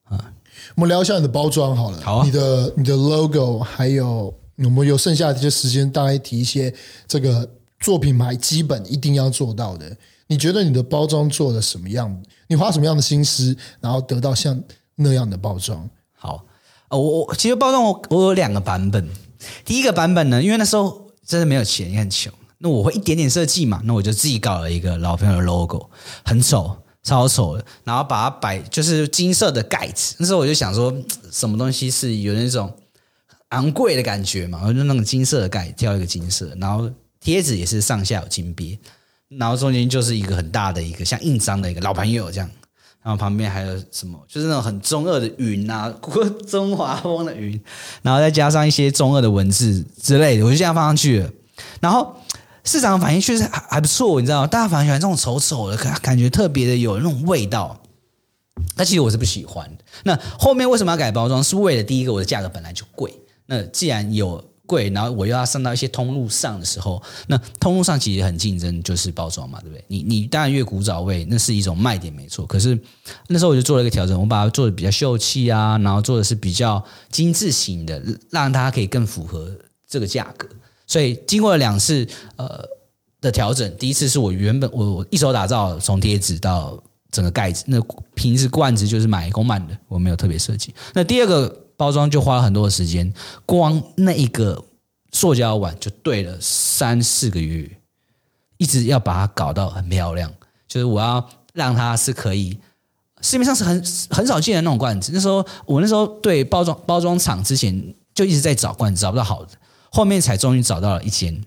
[0.04, 0.34] 啊。
[0.76, 6.74] 我们聊一下你的包装好了，好啊，你的你的 logo，还有我们有剩下的这些时间，大概提一些
[7.08, 9.96] 这个做品牌基本一定要做到的。
[10.28, 12.24] 你觉得你的包装做的什么样？
[12.48, 14.60] 你花什么样的心思，然后得到像
[14.96, 15.88] 那样的包装？
[16.14, 16.46] 好，
[16.90, 19.08] 我我其实包装我我有两个版本。
[19.64, 22.34] 第一个版本呢，因为那时候真的没有钱，也很穷，
[22.66, 25.88] 那我会一点点设计嘛，那我就自己搞了一个老朋友的 logo，
[26.24, 26.76] 很丑。
[27.04, 30.16] 超丑的，然后把它摆就是金色的盖子。
[30.18, 30.92] 那时候我就想说，
[31.32, 32.74] 什么东西是有那种
[33.50, 34.60] 昂贵的感觉嘛？
[34.66, 36.90] 我就那种金色的盖，挑一个金色，然后
[37.20, 38.76] 贴纸也是上下有金边，
[39.38, 42.50] 然后中间就是一个很大的一个像印章的一个老朋友这样，
[43.04, 44.20] 然后旁边还有什么？
[44.28, 45.94] 就是那种很中二的云啊，
[46.50, 47.62] 中华风的云，
[48.02, 51.30] 然后再加上一些中二的文字之类的，我就这样放上去了，
[51.80, 52.18] 然后。
[52.66, 54.48] 市场反应确实还还不错，你知道吗？
[54.48, 57.80] 大家反而喜欢这种丑丑的，感感觉特别的有那种味道。
[58.76, 59.84] 但其实我是不喜欢的。
[60.04, 61.44] 那后面为什么要改包装？
[61.44, 63.14] 是为了第一个，我的价格本来就贵。
[63.46, 69.84] 那既然有贵，然后我又要上到一些通路上的时候，那通路上其实很竞争，就是包装嘛，对不对？
[69.88, 72.46] 你你当然越古早味，那是一种卖点，没错。
[72.46, 72.78] 可是
[73.28, 78.02] 那时候我就做了一个调整，我把它做的比较秀气啊，然后做的是比较精致型的，
[78.32, 79.52] 让它可以更符合
[79.88, 80.48] 这个价格。
[80.88, 82.64] 所以经过了两次呃
[83.22, 86.82] 的调整，第一次是我原本我我一手打造，从贴纸到
[87.12, 87.82] 整个盖子，那
[88.14, 90.74] 瓶子罐子就是买公版的，我没有特别设计。
[90.94, 93.12] 那第二个包装就花了很多的时间，
[93.46, 94.64] 光那一个
[95.12, 97.70] 塑胶碗就对了三四个月，
[98.58, 100.32] 一直要把它搞到很漂亮，
[100.68, 102.58] 就是我要让它是可以
[103.22, 105.12] 市面上是很很少见的那种罐子。
[105.14, 109.52] 那时候我那时候对包装包装厂之前就一直在找罐子，找不到好的。
[109.96, 111.42] 后面才终于找到了一间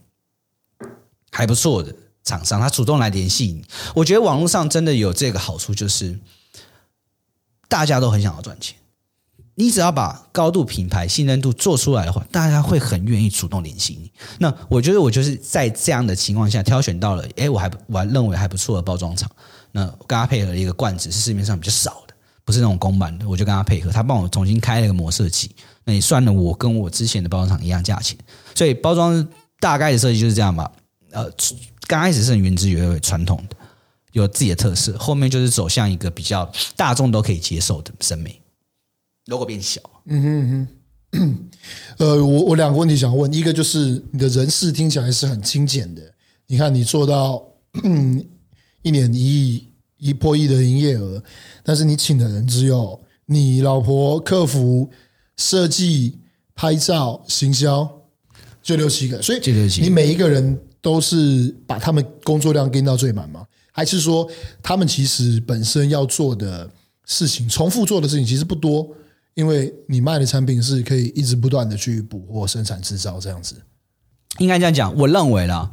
[1.31, 1.95] 还不错的
[2.25, 3.63] 厂商，他主动来联系你。
[3.95, 6.19] 我觉得网络上真的有这个好处，就是
[7.69, 8.75] 大家都很想要赚钱。
[9.55, 14.11] 你只要把高度品牌信任度做出来的话，大家会很愿意主动联系你。
[14.39, 19.31] 那我觉得我就是在这样的情况下挑选到了，哎，我还我还认为还不错的包装厂。
[19.73, 22.15] 那跟他配合了一个罐子，是市面上比较少的，
[22.47, 25.55] 不是那种公版的，我就跟他配合，他帮我重新开了一个模设计。
[25.89, 28.15] 那也算了，我跟我之前的包装厂一样价钱，
[28.55, 29.27] 所以包装
[29.59, 30.71] 大概的设计就是这样吧。
[31.13, 31.27] 呃，
[31.87, 33.57] 刚开始是很原汁原味、传统的，
[34.13, 38.39] 有自己的特色，后面就是走向一个比较大众都可以接受的审美
[39.29, 39.81] ，logo 变小。
[40.05, 40.69] 嗯哼嗯
[41.13, 41.49] 哼，
[41.97, 46.03] 呃，我我两个问题想问，一个就是你的人事听起来是很精简的，
[46.49, 47.43] 你看你做到
[48.83, 51.25] 一年一亿一破亿的营业额，
[51.65, 54.91] 但是你请的人只有你老婆、客服。
[55.39, 56.19] 设计、
[56.55, 57.91] 拍照、行销，
[58.63, 59.41] 就六七个，所以
[59.81, 63.47] 你每一个人都是把他们工作量跟到最满吗？
[63.73, 64.29] 还是说
[64.63, 66.71] 他们其实本身要做的
[67.07, 68.87] 事情，重复做的事情其实不多？
[69.35, 73.55] 因为你卖的产品是可以一直不断的去补货、生产、制造这样子。
[74.37, 75.71] 应该这样讲，我认为啦。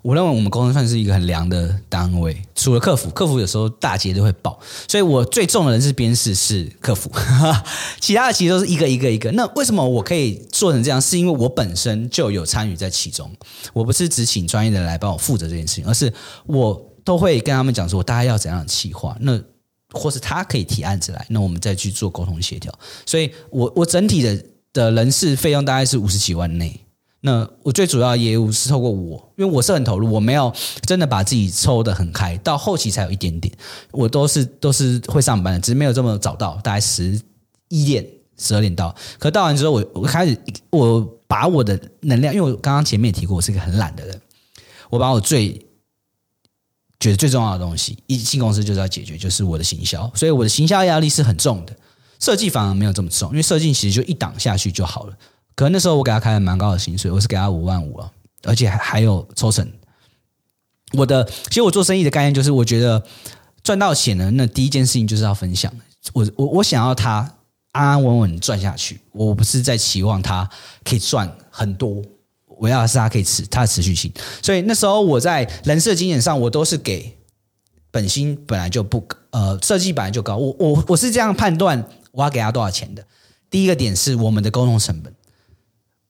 [0.00, 7.10] 我认为我们公司算是一个很良的单位，除了客服，客服有时候大节都会爆，所以我最重的人是编制是客服，
[8.00, 9.30] 其他的其实都是一个一个一个。
[9.32, 11.00] 那为什么我可以做成这样？
[11.00, 13.30] 是因为我本身就有参与在其中，
[13.74, 16.10] 我不是只请专业的来帮我负责这件事情，而是
[16.46, 19.38] 我都会跟他们讲说，我大概要怎样的企划，那
[19.90, 22.72] 或是他可以提案子来，那我们再去做沟通协调。
[23.04, 26.80] 所以我我整体的的人事费用大概是五十几万内。
[27.20, 30.52] 那我最主要业务是透过我，因为我是很投入，我没有
[30.82, 33.52] 真的把自己抽得很开，到后期才有一点点。
[33.90, 37.20] 我都是都是会上班的，只是没有这么早到，大概十
[37.68, 38.06] 一点、
[38.38, 38.94] 十二点到。
[39.18, 40.40] 可到完之后，我我开始
[40.70, 44.20] 我把我的能量，因为我刚刚前面也提过，我是一个很懒的人，
[44.88, 45.54] 我把我最
[47.00, 50.08] 觉得最重要的东西，一进公司就是要解决，就是我的行销。
[50.14, 51.76] 所以我的行销压力是很重的，
[52.20, 55.16] 设计反而没有这么重，因为设计其实就一档下去就好了。
[55.58, 58.08] 可能那时候我给他开了蛮高的薪水，我是给他五万五啊，
[58.44, 59.68] 而且还还有抽成。
[60.92, 63.02] 我的其实我做生意的概念就是，我觉得
[63.64, 65.72] 赚到钱了，那第一件事情就是要分享。
[66.12, 67.28] 我我我想要他
[67.72, 70.48] 安安稳稳赚下去，我不是在期望他
[70.84, 72.00] 可以赚很多，
[72.46, 74.12] 我要的是他可以持他的持续性。
[74.40, 77.18] 所以那时候我在人设经验上，我都是给
[77.90, 83.04] 本薪本来就不呃设计本来就高，我我我是这样判断我要给他多少钱的。
[83.50, 85.12] 第一个点是我们的沟通成本。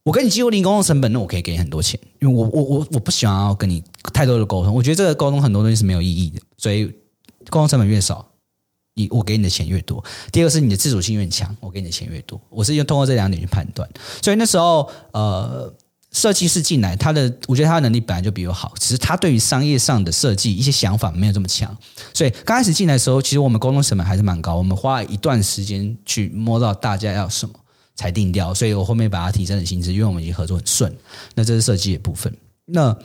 [0.09, 3.84] 我跟你几乎零沟通成本，那我可以给你很多钱，因为我我我我不喜欢要跟你
[4.14, 6.86] 太多的沟通，我觉得这个沟通很多东西是没有意义的，所以
[7.50, 8.26] 沟通成本越少，
[8.94, 10.02] 你我给你的钱越多。
[10.32, 12.40] 第二个是你的自主性越强，我给你的钱越多。
[12.48, 13.86] 我是用通过这两点去判断，
[14.22, 15.70] 所以那时候呃，
[16.12, 21.76] 设计师进来，他的我觉得他的能力本来就比我好，只是他对于商业上的设计一些想法没有这么强，
[22.14, 27.54] 所以刚开始进来的时候，其实我们沟通成本还是蛮高，我们花了一段时间去摸到大家要什么。
[27.99, 30.96] 才定掉，所以我后面把它提升了薪资，因为我们已经合作很顺。
[31.34, 32.32] 那这是设计的部分。
[32.64, 32.96] 那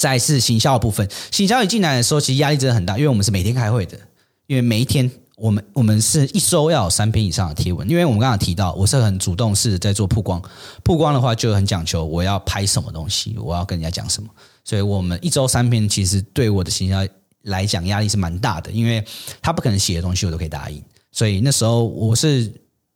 [0.00, 3.98] 再是行销的部分，行销一进来的时候，其实压力真的很大，因为我们是每天开会的，
[4.46, 10.42] 因为每一天我们我们是一周要有三篇以上的贴文，因为我们刚刚提到，我是很主动式的在做曝光，
[10.82, 14.30] 曝光的话就很讲求我要拍什么东西，我要跟人家讲什么，
[14.64, 17.06] 所以我们一周三篇，其实对我的行销
[17.42, 19.04] 来讲压力是蛮大的，因为
[19.42, 22.50] 他不可能写的东西我都可以答应，所以那时候我是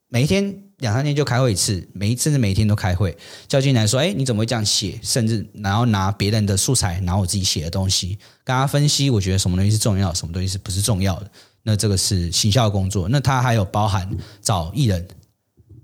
[0.09, 0.68] 每一天。
[0.79, 3.17] 两三天就开会一次，每一次甚至每天都开会，
[3.49, 11.31] 叫进来说：“哎，你怎么会这样写？”甚至然后拿别人的素材，拿我自己写的东西，跟他分析，我觉得什么东西是重要，什么东西是不是重要的。
[11.65, 13.09] 那这个是行销工作。
[13.09, 14.09] 那他还有包含
[14.41, 15.07] 找艺人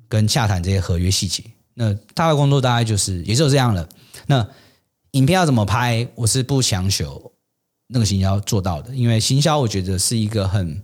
[0.08, 1.42] 跟洽谈这些合约细节。
[1.74, 3.88] 那他的工作大概就是也就这样了。
[4.26, 4.46] 那
[5.10, 7.32] 影片要怎么拍，我是不强求
[7.88, 10.80] 那个行销做到的，因为行销我觉得是一个很。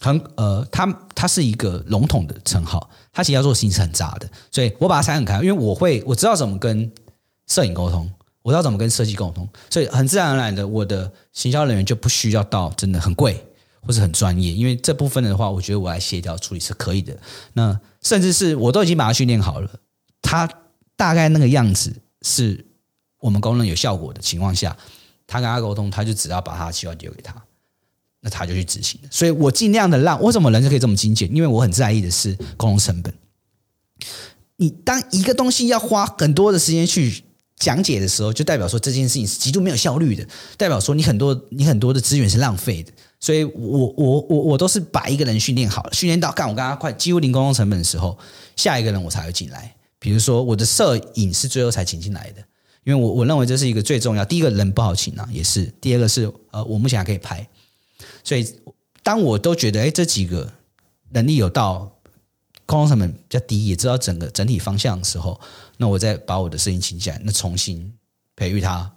[0.00, 6.90] 很呃，他他是一个笼统的称号，他其实要做的事情是很杂的，所以我把它拆很开，因为我会我知道怎么跟
[7.46, 8.10] 摄影沟通，
[8.42, 13.44] 我知道怎么跟设计沟通，所以很自然而然的，我的行销人员就不需要到真的很贵
[13.80, 17.16] 或是很专业，因为这部分的话，我觉得我来协调处理是可以的。
[17.54, 19.70] 那甚至是我都已经把它训练好了，
[20.22, 20.48] 他
[20.96, 22.66] 大概那个样子是
[23.20, 24.76] 我们公认有效果的情况下，
[25.26, 27.34] 他跟他沟通，他就只要把他的计划丢给他。
[28.20, 31.32] 那他就去执行，所以我尽量的让为什么人就可以这么精简？
[31.34, 33.14] 因为我很在意的是沟通成本。
[34.56, 37.22] 你当一个东西要花很多的时间去
[37.56, 42.92] 讲解的时候，就代表说这件事情是极度没有效率的，代表说你很多你很多的资源是浪费的。
[43.20, 48.18] 所以我我我我都是把一个人训练好了，训练到干我跟他快几乎零沟通成本的时候，
[48.56, 49.74] 下一个人我才会进来。
[50.00, 52.42] 比如说我的摄影是最后才请进来的，
[52.84, 54.24] 因为我我认为这是一个最重要。
[54.24, 57.44] 第一个人不好请啊，也是第二个是呃，我目前还可以拍。
[58.28, 58.46] 所以，
[59.02, 60.52] 当我都觉得哎，这几个
[61.12, 61.90] 能力有到，
[62.66, 65.40] 沟通成本比较低，也知道整个整体方向的时候，
[65.78, 67.90] 那我再把我的事情请起来，那重新
[68.36, 68.92] 培育他，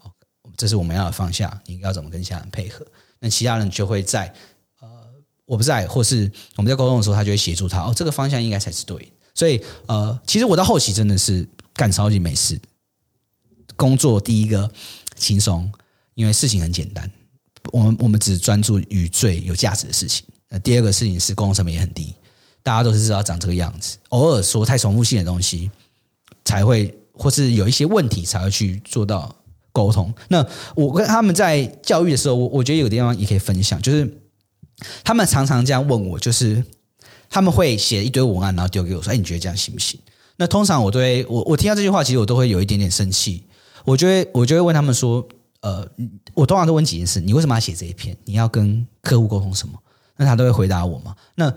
[0.58, 1.50] 这是我们要的方向。
[1.66, 2.86] 你要怎么跟其他人配合？
[3.22, 4.34] 那其他人就会在
[4.82, 4.90] 呃，
[5.46, 7.80] 我不在，或是我们在沟通的时候，他就会协助他。
[7.80, 9.14] 哦，这个方向应该才是对。
[9.34, 12.60] 所以呃，其实我到后期真的是干超级没事，
[13.78, 14.70] 工作第一个
[15.16, 15.72] 轻松，
[16.16, 17.10] 因为事情很简单。
[17.72, 20.26] 我们我们只专注于最有价值的事情。
[20.50, 22.14] 那第二个事情是沟通成本也很低，
[22.62, 23.98] 大家都是知道长这个样子。
[24.10, 25.72] 偶尔说太重复性的东西，
[26.44, 29.34] 才会或是有一些问题才会去做到
[29.72, 30.14] 沟通。
[30.28, 30.46] 那
[30.76, 34.22] 我跟他们在教育的时候，我我觉得有个地方也可以分享，就是
[35.04, 36.62] 他们常常这样问我，就是
[37.30, 39.98] 他们会写一堆文案，然后丢给我说：“哎，你觉得这样行不行？”
[40.36, 43.46] 那通常我都会，我我听到这句话，其实我都会有一点点生气。
[43.86, 45.26] 我就会我就会问他们说。
[45.62, 45.88] 呃，
[46.34, 48.16] 我通常都问几件事：你为什么要写这一篇？
[48.26, 49.78] 你要跟客户沟通什么？
[50.18, 51.16] 那他都会回答我嘛。
[51.36, 51.52] 那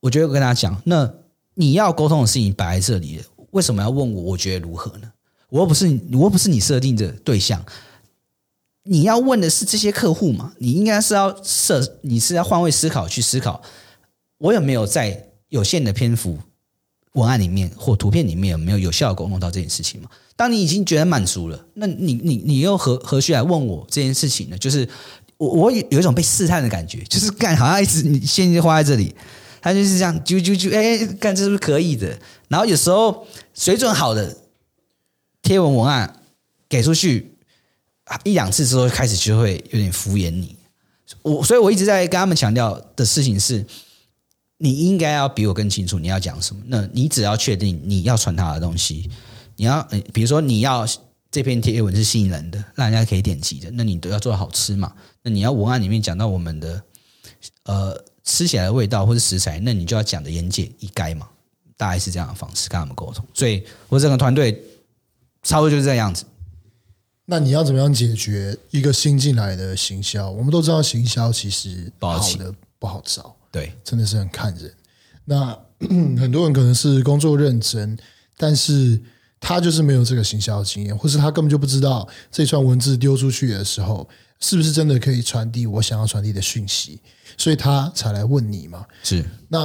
[0.00, 1.10] 我觉得我跟他讲，那
[1.54, 4.22] 你要沟通的事情摆在这里，为什么要问我？
[4.22, 5.10] 我觉得如何呢？
[5.48, 7.64] 我又不是你我又不是你设定的对象。
[8.84, 10.54] 你要问的是这些客户嘛？
[10.58, 13.60] 你应该是要设，你是要换位思考去思考，
[14.38, 16.38] 我有没有在有限的篇幅
[17.12, 20.08] 文案里面或图片里面有没有有效沟通到这件事情嘛？
[20.36, 24.58] 当你已经觉得满足了，那你你你又何何须来问我这件事情呢？
[24.58, 24.88] 就是
[25.36, 29.14] 我我有有一种被试探的感觉，就是干好像一直你现金花在这里，
[29.60, 32.18] 他就是这样啾啾啾，哎，干这是不是可以的？
[32.48, 34.36] 然后有时候水准好的
[35.42, 36.22] 贴文文案
[36.68, 37.28] 给出去。
[38.24, 40.56] 一两次之后开始就会有点敷衍你，
[41.22, 43.64] 我所以我一直在跟他们强调的事情是，
[44.62, 46.60] 你应该要比我更清楚你要讲什么。
[46.66, 49.08] 那你只要确定你要传达的东西，
[49.56, 49.82] 你要
[50.12, 50.86] 比如说你要
[51.30, 54.92] 这篇贴文是吸引人的，让人家可以点击的，那你都要做好吃嘛。
[55.22, 56.82] 那你要文案里面讲到我们的
[57.64, 61.26] 呃吃起来的味道或者食材，那你就要讲的言简意赅嘛，
[61.78, 63.24] 大概是这样的方式跟他们沟通。
[63.32, 64.62] 所以我整个团队
[65.42, 66.26] 差不多就是这样子。
[67.24, 70.30] 那你要怎么样解决一个新进来的行销？
[70.30, 74.72] 我们都知道行销其实好的不好找，对，真的是很看人。
[75.24, 75.58] 那
[76.18, 77.98] 很多人可能是工作认真，
[78.36, 79.00] 但是
[79.38, 84.08] 他就是没有这个行销经验，或是他根本就不知道这串文字丢出去的时候
[84.40, 87.00] 是不是真的可以传递我想要传递的讯息，
[87.36, 88.84] 所以他才来问你嘛。
[89.02, 89.60] 是，那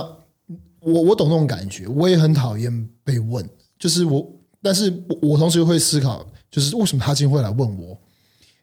[0.79, 4.31] 我我懂那种感觉，我也很讨厌被问，就是我，
[4.61, 6.25] 但是我我同时又会思考。
[6.51, 7.99] 就是为什么他今天会来问我？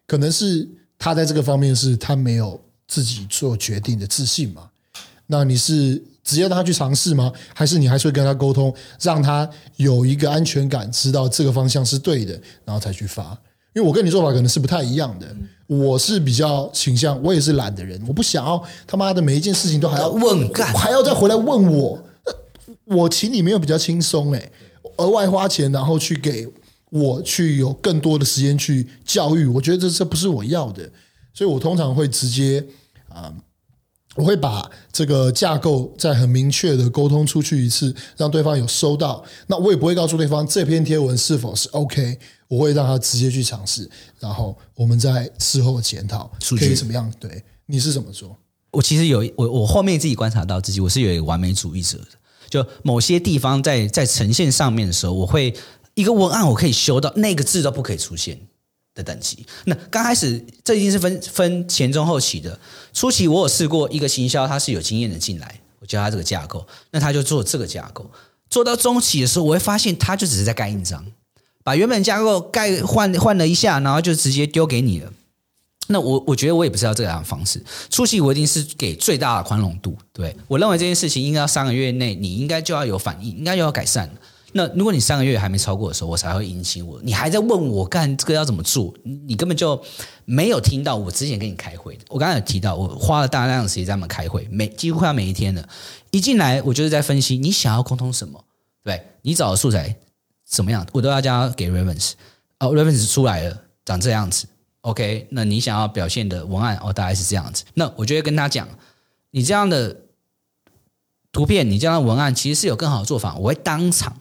[0.07, 0.66] 可能是
[0.97, 2.59] 他在这个方面是他没有
[2.89, 4.70] 自己做决定的自信嘛？
[5.33, 7.33] 那你是直接让他去尝试吗？
[7.55, 13.37] 还是你还是会跟他沟通，让他有一个安全感，知道这个方向是对的，然后才去发？
[13.74, 15.26] 因为我跟你做法可能是不太一样的。
[15.66, 21.99] 我是比较倾向，我也是懒的人，我不想要他妈的每一件事情都还要问干，还要再回来问我。
[22.85, 24.53] 我请你没有比较轻松诶，
[24.99, 26.47] 额外花钱然后去给。
[26.93, 30.83] 我去有更多的时间去教育，我觉得这这不是我要的，
[31.33, 32.62] 所以我通常会直接
[33.09, 33.33] 啊，
[34.17, 39.25] 我会把这个架构再很明确的沟通出去一次，让对方有收到。
[39.47, 47.13] 那我也不会告诉对方这篇贴文是否是 OK，我会让他直接去尝试，然后我们再事后检讨可以怎么样。
[47.19, 48.37] 对，你是怎么做？
[48.71, 52.07] 我其实有我我后面自己观察到自己，我是有一个完美主义者的，
[52.49, 55.55] 就某些地方在在呈现上面的时候，我会。
[55.95, 58.41] 一个文案我可以修到那个字都不可以出现
[58.95, 59.47] 的等级。
[59.64, 62.59] 那刚开始这一定是分分前中后期的。
[62.93, 68.11] 初期我有试过一个行销，他是有经验的进来，我教他这个架构，那他就做这个架构。
[68.51, 71.07] 做到中期的时候，我会发现他就只是在盖印章，
[71.64, 75.11] 把原本架构盖换换了一下，然后就直接丢给你了。
[75.88, 77.62] 那我我觉得我也不是要这样的方式。
[77.90, 84.09] 初期我一定是给最大的宽容度，对，我认为这件事情应该要三个月内你应该就要有反应，应该就要改善。
[84.53, 87.00] 那如果你三个月还没超过的时候，我才会引起我。
[87.03, 88.92] 你还在问我干这个要怎么做？
[89.03, 89.82] 你根本就
[90.24, 91.98] 没有听到我之前跟你开会。
[92.09, 95.68] 我刚才有提到，我花了大量的时间在他们开会，每几乎快要每一天了。
[96.11, 98.44] 一进来，我就是在分析你想要沟通什么，
[98.84, 99.96] 对，你找的素材
[100.46, 102.12] 怎么样，我都要叫他给 reference。
[102.61, 104.46] 哦，reference 出来了，长这样子。
[104.82, 107.64] OK，那你想要表现的文案哦，大概是这样子。
[107.74, 108.68] 那我就会跟他讲，
[109.30, 109.96] 你这样的
[111.32, 114.18] 图片，你这样的文案其实是有更好的做法，我会当场。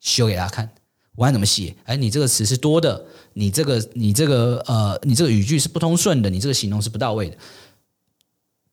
[0.00, 0.68] 修给他看，
[1.14, 1.74] 我看怎么写。
[1.84, 3.02] 哎，你这个词是多的，
[3.34, 7.36] 你这个你这个呃，你这个语句是不通顺的，你这个形容是不到位的。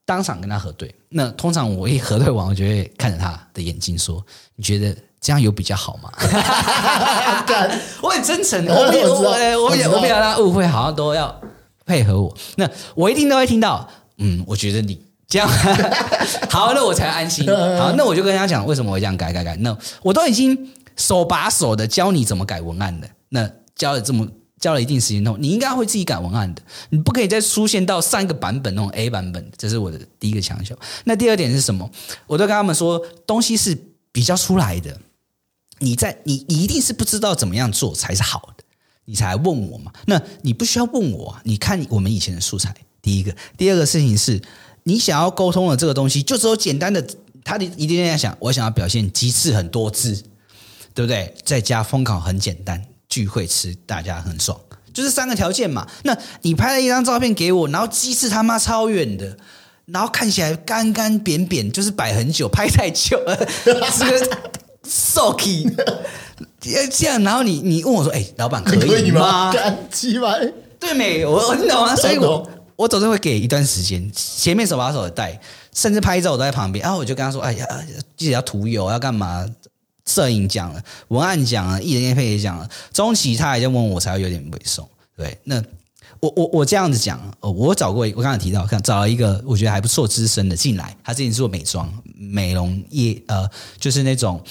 [0.06, 0.96] 当场跟他核对。
[1.10, 4.26] 那通常我一核对完，我就会看着他的眼睛说
[4.56, 6.10] ：“你觉得这样有比较好吗？”
[8.02, 11.42] 我很真诚，我没有我我也我不要让他误会，好像都要
[11.86, 12.34] 配合我。
[12.56, 14.98] 那我一定都会听到，嗯，我觉得你
[15.28, 15.48] 这样
[16.50, 17.46] 好，那我才安心。
[17.78, 19.58] 好，那我就跟他讲，为什么我这样改改改？
[19.58, 20.72] 那我都已经。
[20.98, 24.28] 手把手的教你怎么改文案的，那教了这么
[24.60, 26.62] 教了一定时间后，你应该会自己改文案的。
[26.90, 30.76] 你不可以再出现到上一个版本那种 A 版本，这是我的第一个强求。
[31.06, 31.90] 那第二点是什么？
[32.26, 33.78] 我都跟他们说，东西是
[34.12, 35.00] 比较出来的。
[35.80, 38.64] 你在你一定是不知道怎么样做才是好的，
[39.06, 39.92] 你才问我嘛。
[40.08, 42.76] 那你不需要问我，你看我们以前的素材。
[43.00, 44.42] 第一个，第二个事情是
[44.84, 47.08] 你想要沟通的这个东西，就只有简单的，
[47.44, 50.24] 他一定在想，我想要表现极致很多字。
[50.98, 51.32] 对不对？
[51.46, 54.60] 在家烘烤很简单，聚会吃大家很爽，
[54.92, 55.88] 就是三个条件嘛。
[56.02, 59.38] 那你拍了一张照片给我，然后鸡翅他妈超远的，
[59.86, 63.74] 然后看起来干干扁扁，就是摆很久，拍太久了，这
[64.10, 64.38] 个
[64.90, 65.72] soaky
[66.60, 67.22] 这样。
[67.22, 68.88] 然后你你问我说：“哎，老板可以吗？
[68.88, 71.24] 可以吗干鸡排对没？
[71.24, 71.96] 我你懂吗？
[71.96, 75.40] 所以我我总是会给一段时间，前面手把手的带，
[75.76, 76.82] 甚至拍照我都在旁边。
[76.82, 77.68] 然后我就跟他说：“哎呀，
[78.16, 79.46] 记得要涂油，要干嘛？”
[80.08, 84.90] 摄影讲了，文案讲了，艺人业配也讲了，中期他还在问我，才会有点委送。
[85.16, 85.62] 对，那
[86.20, 93.48] 我我我这样子讲，哦，我找过，我刚才提到，看找了一个我觉得还不错资深的进来，他之前做美妆、美容业，呃，
[93.80, 94.42] 就是那种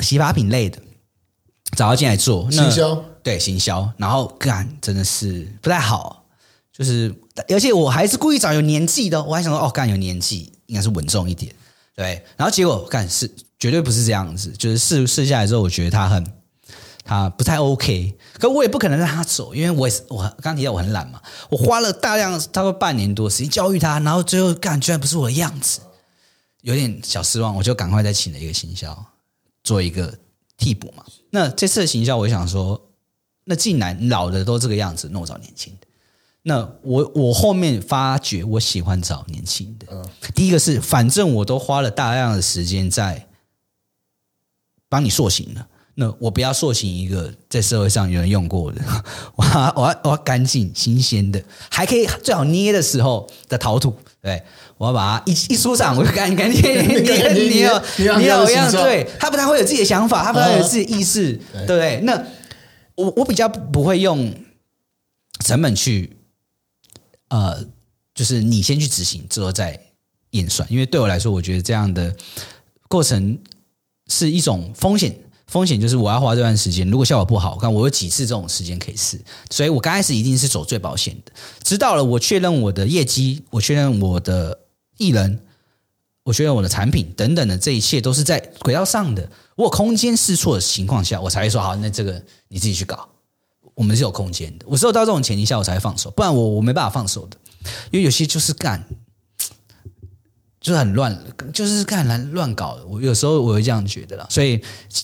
[0.00, 0.78] 洗发品类的，
[1.76, 6.24] 找他进来做行销，对行销，然后干真的是不太好，
[6.72, 7.14] 就是
[7.48, 11.54] 而且我还是故意找有年纪的，我还想说，哦，干有年纪应该是稳重一点。
[11.94, 16.24] 对，然后结果干是绝对不是这样子，就是试试下来之后，我觉得他很
[17.04, 25.80] 他不太 OK，可我也不可能让他走，因为我也是我刚提到我很懒嘛，我花了大量差不多半年多时间教育他，然后最后干居然不是我的样子，
[26.62, 29.06] 有点小失望，我就赶快再请了一个行销
[29.64, 30.18] 做一个
[30.56, 31.02] 替补嘛。
[31.30, 32.90] 那这次的行销，我想说，
[33.44, 35.86] 那既然老的都这个样子，那我找年轻的。
[36.42, 40.10] 那我我后面发觉我喜欢找年轻的。
[40.34, 43.27] 第一个是，反正我都花了大量的时间在
[44.88, 48.80] 帮你塑形了，那我不要塑形一个在社会上有人用过的，
[49.36, 54.42] 我要我要我要干净新鲜的，还可以最好捏的时候的陶土，对，
[54.76, 62.00] 我要把它一一出场我就干干 捏捏捏捏捏好样，对，他不太会有自己的想法，他不太会有自己的意识，对不对？
[62.04, 62.24] 那
[62.94, 64.34] 我我比较不会用
[65.44, 66.16] 成本去。
[67.30, 67.62] 呃，
[68.14, 69.78] 就是你先去执行，之后再
[70.30, 70.66] 验算。
[70.72, 72.16] 因为对我来说，我觉得这样的
[72.88, 73.38] 过程
[74.08, 75.16] 是一种风险。
[75.46, 79.18] 风险就是我要花这段时间，如果效果不好，看我有几次这种时间可以试。
[79.48, 81.32] 所以我刚开始一定是走最保险的。
[81.62, 84.58] 直到了我确认我的业绩，我确认我的
[84.98, 85.40] 艺人，
[86.24, 93.08] 我确认我的产品等等的这一切都是在轨道上的，我有空间试错的情况下，我才会说好，那这个你自己去搞。
[93.74, 97.38] 我们是有空间的，我只有到这种前提下，我才会放手，不然我我没办法放手的，
[97.90, 98.84] 因为有些就是干，
[100.60, 101.16] 就是很乱，
[101.52, 102.86] 就是看来乱搞的。
[102.86, 104.62] 我有时候我会这样觉得啦，所以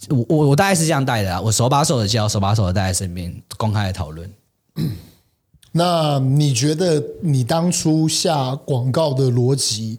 [0.09, 4.31] 我我我大概是这样带的啦，我手把手的教，手把手的带在身边，公开的讨论。
[5.73, 9.99] 那你觉得你当初下广告的逻辑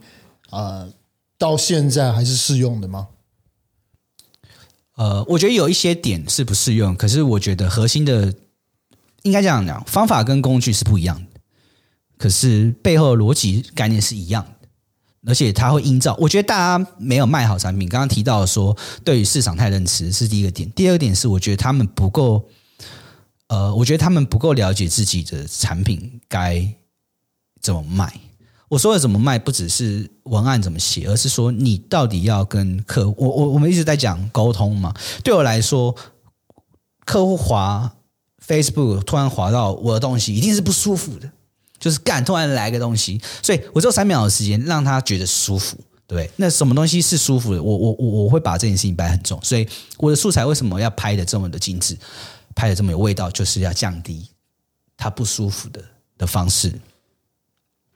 [0.49, 0.89] 啊、呃，
[1.37, 3.07] 到现在还是适用的吗？
[4.95, 8.33] 呃，我觉得有一些点是不适用，可是我觉得核心的。
[9.23, 11.39] 应该这样讲，方法跟工具是不一样的，
[12.15, 14.54] 可是背后的逻辑概念是一样的，
[15.25, 16.15] 而且它会营造。
[16.19, 22.47] 我觉得大家没有卖好产品，刚刚提到说对于市场太认知是第一个点，第二个点是我觉得他们不够，
[23.47, 26.67] 呃，我觉得他们不够了解自己的产品该
[27.61, 28.13] 怎么卖。
[28.69, 34.93] 我说的怎么卖，不只是文案怎么写，而是说你到底要跟客户，我我我们一直在讲沟通嘛。
[35.23, 35.95] 对我来说，
[37.05, 37.91] 客户滑。
[38.47, 41.27] Facebook 突然滑到我的东西，一定是不舒服的，
[41.85, 45.77] 就是干突然来个东西，所以我只有三秒的时间让他觉得舒服，
[46.07, 47.61] 对，那什么东西是舒服的？
[47.61, 49.67] 我我我我会把这件事情摆很重，所以
[49.99, 51.95] 我的素材为什么要拍的这么的精致，
[52.55, 54.27] 拍的这么有味道，就是要降低
[54.97, 55.79] 他不舒服的
[56.17, 56.69] 的方式。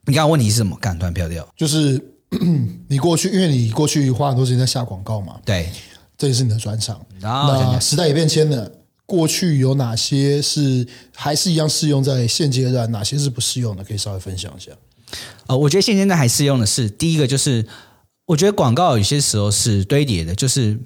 [0.06, 0.78] 你刚刚问题是什么？
[0.78, 2.00] 干突然飘掉，就是
[2.88, 5.68] 你过去，因为你过去花很多时间在下广告嘛，对，
[6.16, 7.04] 这也是你的专长。
[7.20, 8.72] 然后那时代也变迁了。
[9.10, 12.92] 过去有哪些是还是一样适用在现阶段？
[12.92, 13.84] 哪些是不适用的？
[13.84, 14.72] 可以稍微分享一下。
[15.48, 17.66] 呃，我觉得现阶段还适用的是第一个，就是
[18.28, 20.78] 我觉得广告有些时候是堆叠的，就是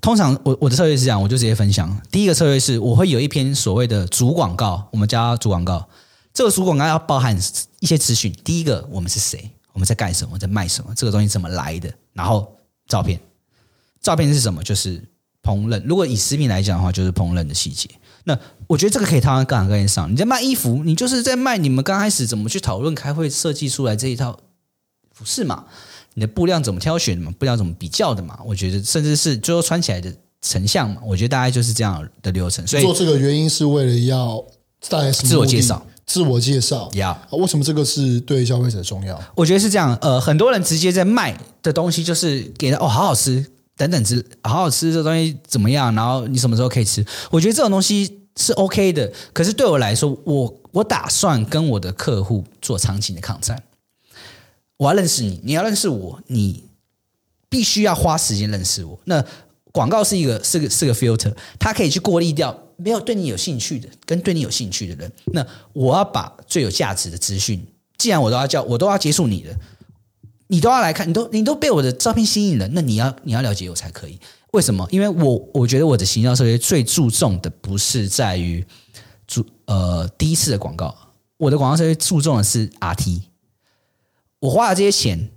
[0.00, 1.96] 通常我我的策略是这样，我就直接分享。
[2.10, 5.88] 第一个策略是我会有一篇所谓的主广告，我们叫主广告。
[6.32, 7.38] 这个主广告要包含
[7.78, 8.32] 一些资讯。
[8.42, 9.48] 第一个，我们是谁？
[9.72, 10.36] 我们在干什么？
[10.36, 10.92] 在卖什么？
[10.96, 11.94] 这个东西怎么来的？
[12.12, 12.52] 然后
[12.88, 13.20] 照片，
[14.02, 14.60] 照片是什么？
[14.64, 15.00] 就是。
[15.44, 17.88] 烹饪，如果以食品来讲的话，就是烹饪的细节。
[18.24, 18.36] 那
[18.66, 20.10] 我觉得这个可以套在各行各业上。
[20.10, 24.38] 你在卖衣服，你就是在卖你们刚开始怎么去讨论、开会设计出来这一套
[25.12, 25.66] 服饰嘛？
[26.14, 27.30] 你的布料怎么挑选的嘛？
[27.38, 28.38] 布料怎么比较的嘛？
[28.46, 31.02] 我觉得甚至是最后穿起来的成像嘛？
[31.04, 32.66] 我觉得大概就是这样的流程。
[32.66, 34.42] 所以做这个原因是为了要
[34.88, 35.28] 带来什么？
[35.28, 37.20] 自我介绍，自我介绍呀。
[37.30, 37.36] Yeah.
[37.36, 39.22] 为什么这个是对消费者重要？
[39.34, 39.94] 我觉得是这样。
[40.00, 43.44] 呃，很多人直接在卖的东西就是给他哦，好好吃。
[43.76, 45.94] 等等之，好好吃这东西怎么样？
[45.94, 47.04] 然后你什么时候可以吃？
[47.30, 49.12] 我觉得这种东西是 OK 的。
[49.32, 53.62] 可是对我来说，我我打算跟我的客户做长期的抗战。
[54.76, 56.64] 我要认识你，你要认识我，你
[57.48, 58.98] 必须要花时间认识我。
[59.04, 59.24] 那
[59.72, 65.12] 广告是一个是个是个 filter，它可以去过滤掉没有对你有兴趣的跟对你有兴趣的人。
[65.26, 67.64] 那我要把最有价值的资讯，
[67.98, 69.56] 既然我都要叫，我都要接触你的。
[70.54, 74.16] 你都要来看，你都你都被我的照片吸引了，那你要你要了解我才可以。
[74.52, 74.86] 为什么？
[74.88, 78.64] 因为我我觉得我的行销设计最注重的不是在于
[79.26, 80.96] 主呃第一次的广告，
[81.38, 83.22] 我的广告设计注重的是 RT。
[84.38, 85.28] 我花了这些钱，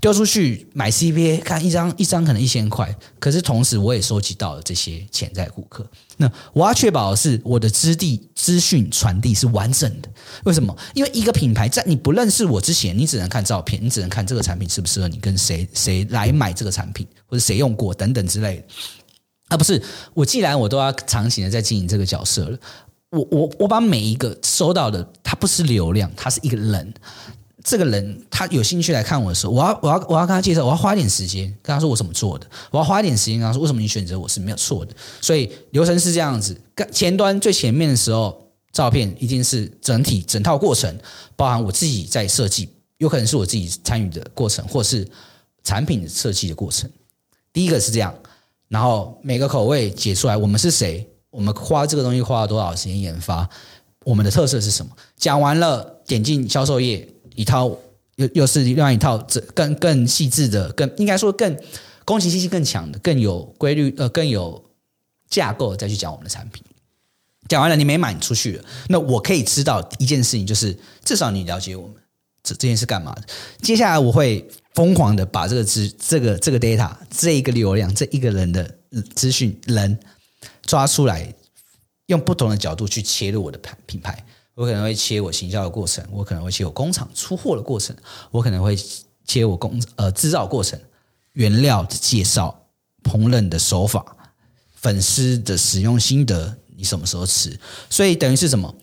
[0.00, 5.84] 丢出去买 CPA，看一张一张可能一千块，可是同时我也收集到了这些潜在顾客。
[6.16, 10.08] 那我要确保的是我的资地资讯传递是完整的。
[10.44, 10.76] 为什么？
[10.94, 18.64] 因为一个品牌在你不认识我之前，你只能看照片，你只能看这个产品适不适合你，跟谁谁来买这个产品，或者谁用过等等之类的。
[19.48, 19.82] 啊，不是，
[20.14, 22.58] 我既然我都要长期的在经营这个角色了，
[23.10, 26.94] 我我我把每一个收到的，它不是流量，它是一个人。
[27.68, 34.94] 这个人他有兴趣来看我的时候，我要我要我要跟他介绍，我要花一点时间跟他说我怎么做的，我要花一点时间跟他说为什么你选择我是没有错的。
[35.20, 36.58] 所以流程是这样子：
[36.90, 40.98] 前端最前面的时候，照片一定是整体整套过程，
[41.36, 45.06] 包含我自己在设计，有可能是我自己参与的过程，或是
[45.62, 46.90] 产品设计的过程。
[47.52, 48.14] 第一个是这样，
[48.68, 53.46] 然后每个口味解出来，我们是谁，我们花这个东西花了多少时间研发，
[54.04, 54.90] 我们的特色是什么？
[55.18, 57.06] 讲完了，点进销售页。
[57.38, 57.68] 一套
[58.16, 61.56] 又又是另外一套，这更更细致的，更应该说更
[62.04, 64.62] 攻击性更强的，更有规律呃，更有
[65.30, 66.60] 架构再去讲我们的产品。
[67.48, 71.96] 讲完了，你没买，你出去了，那我可以知道一件事情，就是至少你了解我们
[72.42, 73.22] 这这件事干嘛的。
[73.62, 78.68] 接下来我会疯狂的把这个资这个这个 data 这一个流量这一个人的
[79.14, 79.96] 资讯人
[80.62, 81.32] 抓出来，
[82.06, 84.26] 用不同的角度去切入我的品品牌。
[84.58, 87.94] 我可能会切我行销的过程，我可能会切我工厂出货的过程，
[88.32, 88.76] 我可能会
[89.24, 90.76] 切我工呃制造过程，
[91.34, 92.66] 原料的介绍、
[93.04, 94.04] 烹饪的手法、
[94.74, 97.56] 粉丝的使用心得，你什么时候吃？
[97.88, 98.74] 所以等于是什么？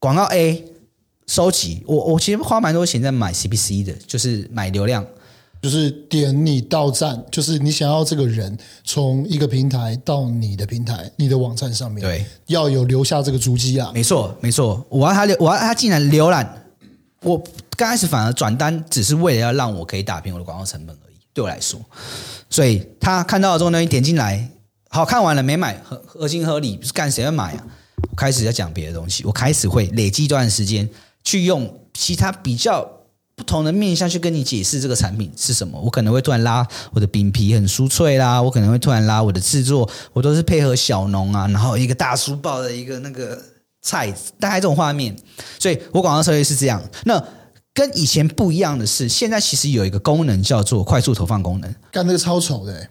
[0.00, 0.64] 广告 A
[1.28, 5.06] 收集，我我其实花蛮多钱在买 CPC 的，就是买流量。
[5.64, 8.54] 就是点你到站，就是你想要这个人
[8.84, 13.90] 从一个平台到你的平台、你的网站上面，对，要有留下这个足迹啊。
[13.94, 16.66] 没错，没错，我要他留，我要他进来浏览。
[17.22, 17.42] 我
[17.78, 21.14] 刚开始反而转单，只是为了要让我可以打平我的广告成本而已。
[21.32, 21.80] 对我来说，
[22.50, 24.46] 所以他看到了这种东西点进来，
[24.90, 27.66] 好，看完了没买，合合情合理，是干谁要买啊？
[28.10, 30.86] 我开始在讲别的东西，我开始会累积一段时间
[31.22, 32.86] 去用其他比较。
[33.36, 43.42] 不同的面向去跟你解释这个产品是什么，我可能会突然拉我的饼皮很酥脆啦，我可能会突然拉我的制作，我都是配合小农啊，然后一个大叔抱的一个那个
[43.82, 45.16] 菜，大概这种画面，
[45.58, 46.82] 所以我广告策略是这样。
[47.04, 47.22] 那
[47.72, 52.88] 跟以前不一样的是，现在其实有一个功能叫做快速投放功能，干那个超丑的、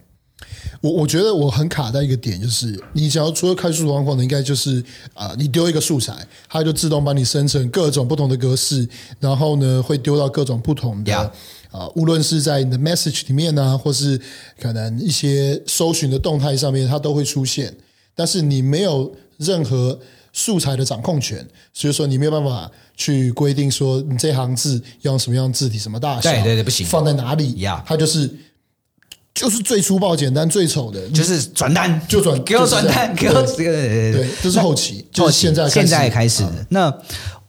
[0.84, 6.14] 我我觉得我很卡在一个点，就是你只要除了开数状况的，应该就是啊、呃，你丢一个素材，
[6.50, 8.86] 它就自动帮你生成各种不同的格式，
[9.18, 11.32] 然后呢会丢到各种不同的
[11.72, 14.20] 啊无论是在你的 message 里面呢、啊，或是
[14.60, 17.74] 可能一些搜寻的动态上面，它都会出现。
[18.14, 19.98] 但是你没有任何
[20.34, 28.30] 素材的掌控权，所以说你没有办法去规定说你这行字要用什么样字体、什么大小，对对对，不行，放在哪里呀.它就是。
[29.34, 36.66] 就是最粗暴、简单、最丑的，就是转单就转，给我转单，给我这个对，这是后期，就是现在现在开始的。
[36.70, 36.94] 那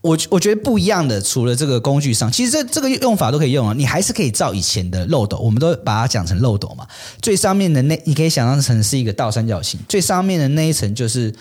[0.00, 3.74] 我我觉得不一样的，除了这个工具上，其实这这个用法都可以用啊。
[3.76, 6.86] 你还是可以照以前的漏斗，我们都把它讲成漏斗嘛。
[7.20, 11.34] 最上面的那，你可以想象成是一个倒三角形，最上面的那一层就是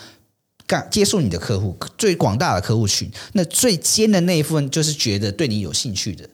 [0.66, 3.10] 干接触你的客户，最广大的客户群。
[3.32, 6.28] 那最尖的那一部分，就是觉得对你有兴趣的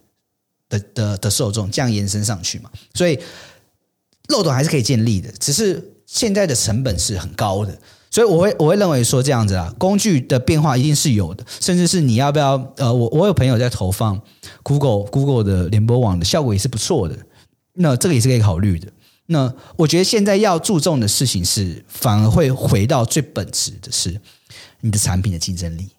[0.68, 2.68] 的的的受众，这样延伸上去嘛。
[2.94, 3.16] 所以。
[4.30, 7.78] 漏斗还是可以建立的，只是现在的成本是很高的，
[8.10, 14.20] 所以我会我会认为说这样子啊，工具的变化一定是有的，甚至是你要不要呃，我我有朋友在投放
[14.62, 17.16] Google Google 的联播网的效果也是不错的，
[17.74, 18.88] 那这个也是可以考虑的。
[19.26, 24.20] 那我觉得现在要注重的事情是，反而会回到最本质的是
[24.80, 25.90] 你的产品的竞争力，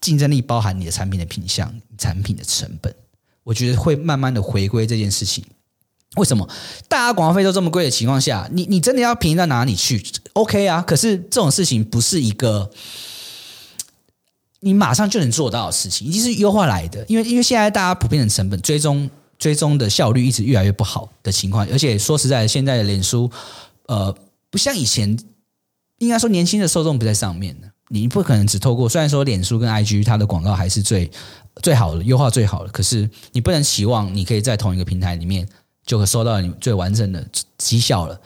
[0.00, 2.94] 竞争力包含你的产品的品相、产品的成本，
[3.42, 5.44] 我觉得会慢慢的回归这件事情。
[6.16, 6.48] 为什么
[6.88, 10.02] 大家广告费都这么贵的情况下，你你真的要便宜到哪里去
[10.34, 12.70] ？OK 啊，可是这种事情不是一个
[14.60, 17.04] 你马上就能做到的事情，一定是优化来的。
[17.08, 23.30] 因为因为现在大家普遍的成本追踪追踪的效率一直越来越不好的情况，而且说实在的，现在的脸书
[23.86, 24.14] 呃
[24.50, 25.18] 不像以前，
[25.98, 31.10] 应该说年轻的受众不在上面的，你不可能只透过虽然说脸书跟 IG 它的广告还是最
[31.60, 35.46] 最好的优化最好的，可是你不能期望你可以在同一个平台里面。
[35.84, 37.26] 就会收到你最完整的
[37.58, 38.20] 绩效了，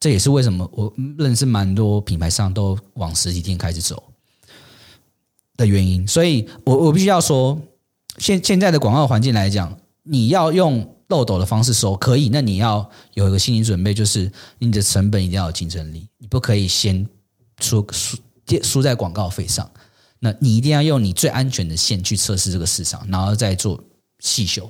[0.00, 4.02] 这也是为什么我认识蛮多品牌商都往实体店开始走
[5.56, 6.06] 的原因。
[6.06, 7.58] 所以我我必须要说，
[8.18, 17.06] 现现在的广告环境来讲，你要用漏斗的方式收可以，那你要有一个心理准备，就是你的成本一定要有竞争力，你不可以先
[17.60, 18.18] 输输
[18.62, 19.70] 输在广告费上，
[20.18, 23.78] 那你一定要用你最安全的线去测试这个市场，然后再做
[24.18, 24.68] 细修。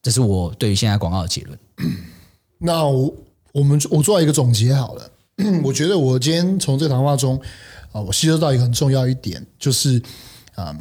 [0.00, 1.58] 这是我对于现在广告的结论。
[2.58, 3.14] 那我
[3.52, 5.10] 我们我做一个总结好了。
[5.62, 7.38] 我觉得我今天从这个谈话中
[7.92, 10.02] 啊，我吸收到一个很重要一点，就是
[10.54, 10.74] 啊，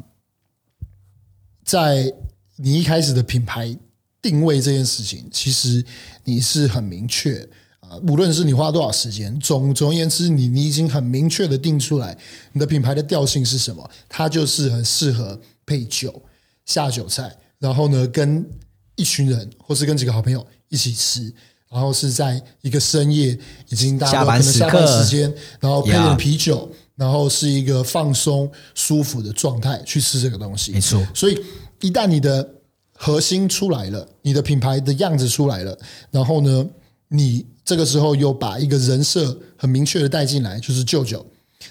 [1.66, 2.14] 在
[2.56, 3.78] 你一开始的品牌
[4.22, 5.84] 定位这件事情，其实
[6.24, 7.46] 你是很明确
[7.82, 8.00] 啊。
[8.08, 12.18] 无论是你花多少时间，总总而言之，你你已经很明确的定出来，
[12.54, 13.90] 你的品牌的调性是什么？
[14.08, 16.24] 它就是很适合配酒、
[16.66, 18.50] 下酒菜，然后呢，跟
[18.96, 21.34] 一群人或是跟几个好朋友一起吃，
[21.70, 23.38] 然后是在一个深夜，
[23.70, 30.72] 已经大家可能下班时间，然后配点啤酒，然后是一个放松、舒服的状态去吃这个东西。
[30.72, 31.06] 没错。
[31.14, 31.40] 所以
[31.82, 32.48] 一旦你的
[32.94, 35.78] 核心出来了，你的品牌的样子出来了，
[36.12, 36.66] 然后呢，
[37.10, 37.46] 你。
[37.66, 41.26] 这个时候又把一个人设很明确的带进来，就是舅舅。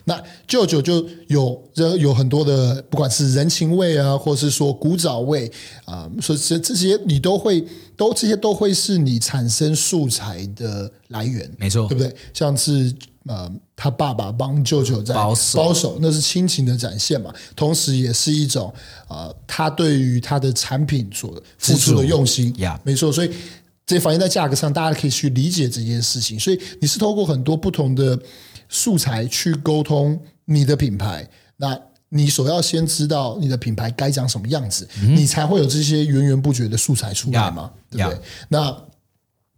[0.05, 5.51] 那舅舅就有人有很多的，不管是人情味啊，或是说古早味
[5.85, 7.65] 啊，说这这些你都会
[7.97, 12.15] 都这些都会是你产生素材的来源，没错，对不对？
[12.33, 12.95] 像是
[13.27, 18.73] 呃，他爸爸帮舅舅在保守，保守，那是亲情的展现嘛，同时也是一种
[19.09, 23.31] 啊、呃，他对于他的产品所付出的用心，呀，没错，所以。
[23.87, 26.41] 这反映在价格上，大家可以去理解这件事情。
[26.41, 28.19] 所以你是透过很多不同的
[28.75, 31.27] 素材去沟通你的品牌。
[31.57, 38.23] 那你所要先知道你的品牌该长什么样子，嗯、你才会有这些源源不绝的素材出来嘛？Yeah, 对不对？Yeah.
[38.49, 38.77] 那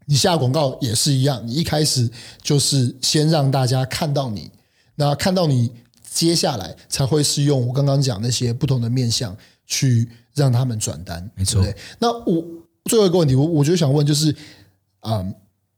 [0.05, 2.11] 你下广告也是一样，你一开始
[2.43, 4.53] 就是先让大家看到你，
[4.97, 5.73] 那看到你，
[6.13, 9.37] 接下来才会是用我刚刚讲那些不同的面向
[9.67, 11.29] 去让他们转单。
[11.35, 12.45] 没错，对对，那我。
[12.89, 14.33] 最后一个问题，我我就想问，就是，
[15.01, 15.35] 嗯，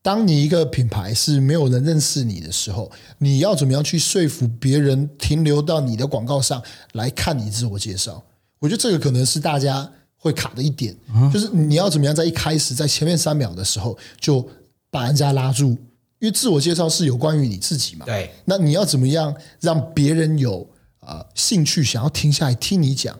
[0.08, 6.62] 当你一个品牌是没有人认识你的时候，你要怎么样去说服别人停留到你的广告上
[6.94, 8.24] 来看你自我介绍？
[8.58, 9.86] 我觉得这个可能是大家
[10.16, 10.96] 会卡的一点，
[11.30, 14.48] 就是你要怎么样在一开始在前面三秒的时候就
[14.90, 15.76] 把人家拉住，
[16.20, 18.06] 因为自我介绍是有关于你自己嘛。
[18.06, 20.66] 对，那你要怎么样让别人有
[21.00, 23.14] 啊兴趣想要停下来听你讲？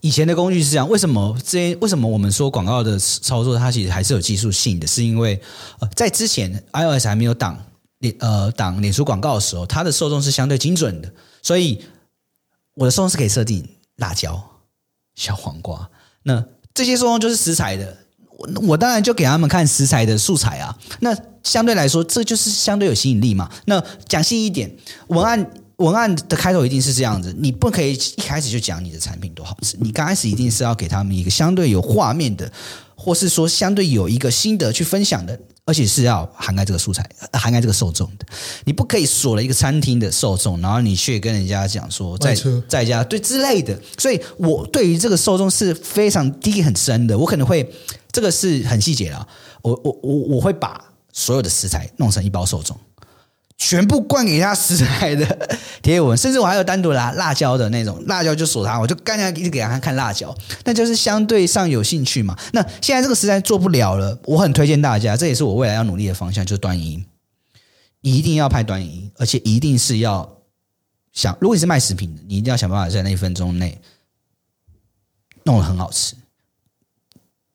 [0.00, 1.76] 以前的工具是这样，为什么这些？
[1.76, 4.86] 为什么我们说广告的操作它其实还是有技术性的？
[4.86, 5.40] 是因为
[5.80, 7.58] 呃，在之前 iOS 还没有挡
[7.98, 11.12] 脸呃挡脸书广告的时候，它的受众是相对精准的，
[11.42, 11.82] 所以
[12.74, 14.42] 我的受众是可以设定辣椒、
[15.14, 15.90] 小黄瓜，
[16.22, 17.96] 那这些受众就是食材的，
[18.36, 20.78] 我我当然就给他们看食材的素材啊。
[21.00, 23.50] 那相对来说，这就是相对有吸引力嘛。
[23.66, 24.76] 那讲细一点，
[25.08, 25.50] 文案。
[25.78, 32.50] 文案的开头一定是这样子，你不可以一开始就讲你的产品多好吃，你刚开始一定是要给他们一个相对有画面的，
[32.96, 38.26] 或是说相对有一个心得去分享的，而且是要涵盖这个素材、涵盖这个受众的。
[38.64, 42.36] 你不可以锁了一个餐厅的受众，然后你去跟人家讲说在
[42.68, 43.80] 在家对之类的。
[43.96, 47.72] 所以我对于这个受众是非常低很深的，我可能会
[48.10, 49.28] 这个是很细节了，
[49.62, 50.82] 我我我我会把
[51.12, 52.76] 所有的食材弄成一包受众。
[53.58, 60.32] 全部灌给他食材的贴文，甚至我还有单独拿辣椒的那种辣椒就锁他，我就刚才一直给他看辣椒，
[60.64, 62.38] 那就是相对上有兴趣嘛。
[62.52, 67.04] 那现在这个时代做不了了，我很推荐大家，这也是我未来要努力的方向，就是短影，
[68.00, 70.38] 一定要拍短影音，而且一定是要
[71.12, 73.80] 想，如果你是卖食品的，你一定要想办法在那一分钟内
[75.42, 76.14] 弄得很好吃。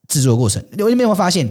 [0.10, 1.50] 制作过程，你有没有发现，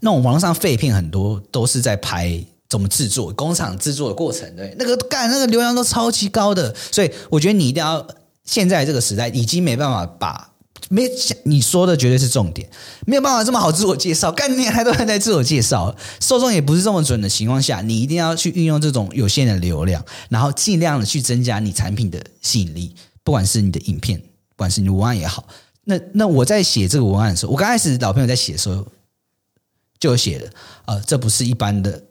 [0.00, 2.42] 那种网络上废片很多都是在拍。
[2.72, 3.30] 怎么制作？
[3.34, 8.06] 工厂制作的过程，对那个干那个流量都超级高的，所以我觉得你一定要
[8.46, 10.54] 现在这个时代已经没办法把
[10.88, 11.06] 没
[11.44, 12.66] 你说的绝对是重点，
[13.06, 25.46] 没有办法这么好自我介绍，概念还都还在自我介绍，受众也不是这么准的情况下，你一定要去运用这种有限的流量，然后尽量的去增加你产品的吸引力，不管是你的影片，不管是你的文案也好。
[25.84, 28.86] 那那我在写这个文案的时候，我刚开始老朋友在写的时候
[30.00, 30.50] 就写了，
[30.86, 32.02] 呃，这不是一般的。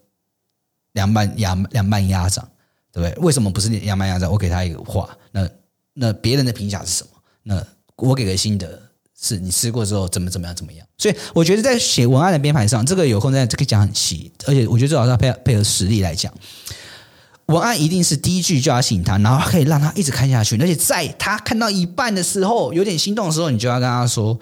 [0.94, 2.48] 凉拌鸭凉拌鸭掌，
[2.92, 3.24] 对不对？
[3.24, 4.32] 为什么不是凉拌鸭掌？
[4.32, 5.50] 我给他一个话，那
[5.94, 7.10] 那别人的评价是什么？
[7.44, 7.66] 那
[7.96, 8.82] 我给个心得
[9.20, 10.86] 是，你吃过之后怎么怎么样怎么样？
[10.98, 16.34] 所以我觉得在写文案的编排上，这个有空再这个讲很细，而且我觉得最好是要配配合实力来讲。
[17.48, 24.40] 文案一定是第一句就要吸引他，然后可以让他一直看下去，而且在他看到一半的时候有点心动的时候，你就要跟他说：“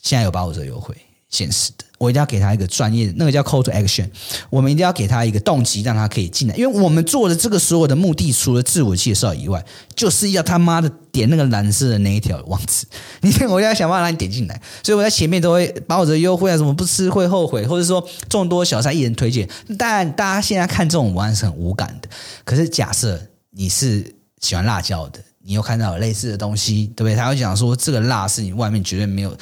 [0.00, 0.96] 现在有八五折优惠，
[1.28, 4.08] 限时的。”我一定要给他一个专业，那个叫 call to action。
[4.48, 6.56] 我们一定要给他一个动机，让他可以进来。
[6.56, 9.62] 因为我们做的这个所有的目的，除了自我介绍以外，
[9.94, 12.86] 就是要他妈的点那个蓝色的那一条网址。
[13.20, 14.58] 你，我要想办法让你点进来。
[14.82, 19.46] 所以我在前面都会把我的优惠啊，什么不吃会后悔，或者说众多小菜一人推荐。
[19.76, 22.08] 但大家现在看这种文案是很无感的。
[22.46, 23.20] 可是假设
[23.50, 27.14] 你是喜欢辣椒的，你又看到有类似的东西，对不对？
[27.14, 29.36] 他会讲说这个辣是你外面绝对没有。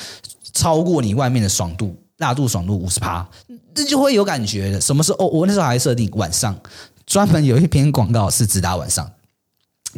[0.54, 3.28] 超过你外面的爽度，辣度爽度五十趴，
[3.74, 4.80] 这就会有感觉的。
[4.80, 5.18] 什么时候？
[5.18, 6.58] 哦，我那时候还设定晚上，
[7.06, 9.10] 专门有一篇广告是只打晚上，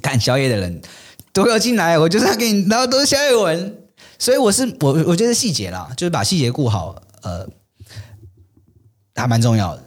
[0.03, 0.81] 看宵夜的人
[1.33, 3.77] 都要进来，我就是要给你，然后都是宵夜文。
[4.19, 7.49] 所以我是我，我觉得细节啦，就是把细节顾好，呃，
[9.15, 9.83] 还蛮重要的。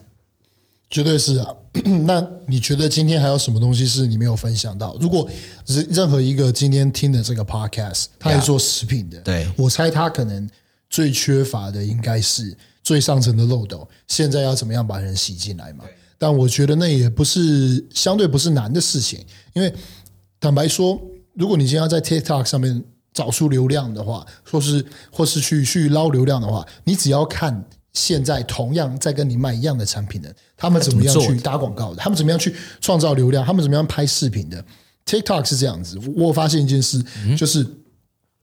[0.89, 1.47] 绝对是啊。
[2.05, 4.95] 那你觉得今天还有什么东西是你没有分享到？
[5.01, 5.27] 如果
[5.65, 10.47] 任任何一个今天听的这个 podcast，他是做食品的，对，我猜他可能
[10.93, 13.89] 最缺乏的应该是最上层的漏斗。
[14.07, 15.85] 现在要怎么样把人洗进来嘛？
[16.19, 19.19] 但我觉得那也不是相对不是难的事情，
[19.53, 19.73] 因为
[20.39, 21.01] 坦白说，
[21.33, 27.65] 如果你今天要在 TikTok 上面找出流量的话，说是或是去去捞流量的话，你只要看。
[27.93, 31.97] 现在同样在跟你卖一样的产品的，他们怎么样去打广告的？
[31.97, 32.51] 他们怎么样去
[32.81, 33.45] 创造流量？
[33.45, 34.65] 他们怎么样拍视频的
[35.05, 35.99] ？TikTok 是这样子。
[36.15, 36.99] 我发现一件事，
[37.37, 37.63] 就是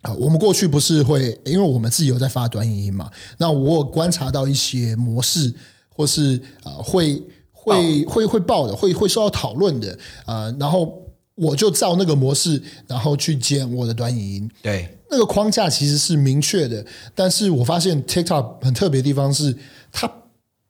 [0.02, 3.10] 啊，我们过去不是会，因为我们自己有在发短影音嘛。
[3.38, 5.54] 那我有观察到一些模式，
[5.88, 7.22] 或是啊，会
[7.52, 10.54] 会会会爆的，会会受到讨论的啊。
[10.58, 11.02] 然后
[11.34, 14.50] 我就照那个模式，然后去剪我的短影音。
[14.62, 14.96] 对。
[15.12, 16.86] 那个框架其实是明确的，
[17.16, 19.56] 但是我发现 TikTok 很特别的地方是，
[19.90, 20.08] 它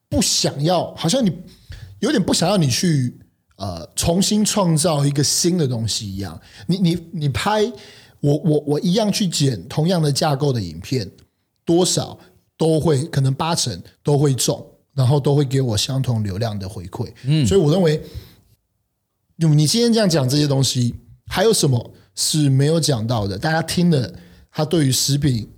[0.09, 1.31] 不想要，好像你
[1.99, 3.19] 有点不想要你去
[3.57, 6.41] 呃重新创造一个新的东西一样。
[6.67, 7.71] 你你你拍
[8.21, 11.11] 我我我一样去剪同样的架构的影片，
[11.65, 12.19] 多少
[12.57, 14.65] 都会可能八成都会中，
[14.95, 17.13] 然后都会给我相同流量的回馈。
[17.25, 18.03] 嗯，所以我认为，
[19.37, 20.95] 你今天这样讲这些东西，
[21.27, 23.39] 还有什么是没有讲到的？
[23.39, 24.15] 大家听了。
[24.53, 25.49] 他对于食品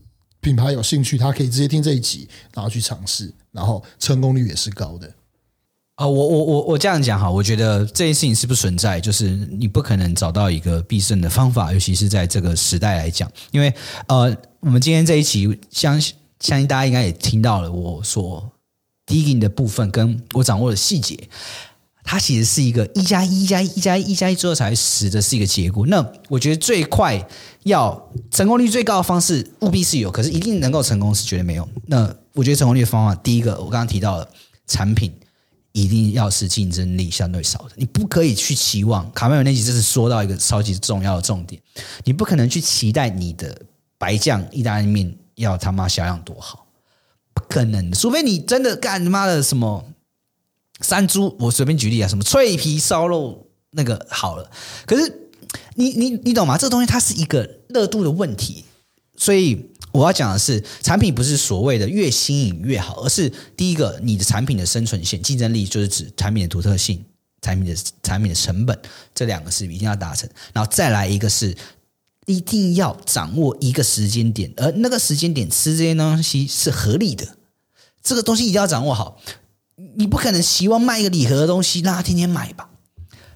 [0.42, 5.10] 品牌有兴趣，他可以直接听这一集，然后去尝试，然后成功率也是高的。
[6.02, 13.72] 啊、我我我我这样讲哈，我觉得这件事情是不存在，就是你不可能找到一个必胜的方法，尤其是在这个时代来讲，因为
[14.08, 16.00] 呃，我们今天这一集相
[16.40, 18.50] 相信大家应该也听到了我所
[19.06, 21.16] digging 的部分，跟我掌握的细节。
[22.02, 25.86] 它其实是一个一加一加一加一加一之后才十的是一个结果。
[25.86, 27.24] 那我觉得最快
[27.62, 31.68] 要成功率最高的方式务必是有，可是一定能够成功是绝对没有。
[31.86, 34.28] 那我觉得成功率的方法，第一个我刚刚提到了
[34.66, 35.12] 产品
[35.72, 39.10] 一定要是竞争力相对少的，你不可以去期望。
[39.12, 41.60] 卡梅尔那集这是说到一个超级重要的重点，
[42.04, 43.60] 你不可能去期待你的
[43.98, 46.66] 白酱意大利面要他妈销量多好，
[47.34, 49.84] 不可能的，除非你真的干他妈的什么。
[50.80, 54.50] 山猪，我随便举例啊，什么脆皮烧肉那个好了，
[54.84, 55.30] 可是
[55.76, 56.58] 你你你懂吗？
[56.58, 58.64] 这个东西它是一个热度的问题，
[59.16, 67.04] 所以我要讲的是，产品不是所谓的越新颖越好，而是第一个，你的产品的生存线、竞争力，就是指产品的独特性、
[67.42, 68.78] 产品的产品的成本，
[69.14, 71.54] 这两个是一定要达成，然后再来一个是
[72.26, 77.36] 一定要掌握一个时间点，而那个时间点吃这些东西是合理的，
[78.02, 79.20] 这个东西一定要掌握好。
[79.96, 82.70] 你不可能希望卖一个礼盒的东西让他天天买吧，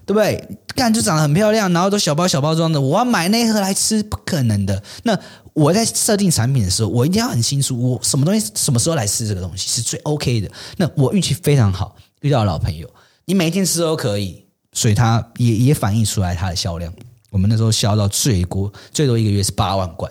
[0.07, 0.57] 对不对？
[0.73, 4.81] 干就长得很漂亮，然后都小包小包装的，我要买那一盒来吃，不可能的。
[5.03, 5.19] 那
[5.51, 10.49] 我在设定产品的时候，我一定要很清楚，我什么东西什么时候来吃这个东西是最 OK 的。
[10.77, 12.89] 那我运气非常好，遇到老朋友，
[13.25, 16.93] 你每天吃都可以，所以他也也反映出来它的销量。
[17.29, 20.09] 我们那时候销到最多最多一个月是八万罐。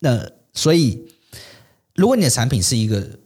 [0.00, 1.08] 那所以，
[1.94, 3.18] 如果你的产品是一个。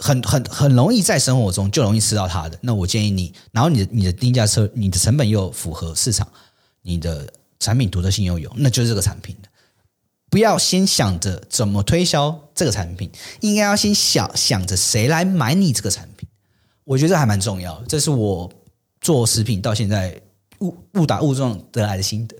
[0.00, 6.26] 很很很容易在生活中就容易吃到它的，那我建议你，然后你的你的定价车，你的成本又符合市场，
[6.82, 9.48] 你的产品独特性又有，那就是这个产品的。
[10.30, 13.10] 不要先想着怎么推销这个产品，
[13.40, 16.28] 应该要先想想着谁来买你这个产品。
[16.84, 18.50] 我觉得这还蛮重要的，这是我
[19.00, 20.20] 做食品到现在
[20.60, 22.36] 误误打误撞得来的心得。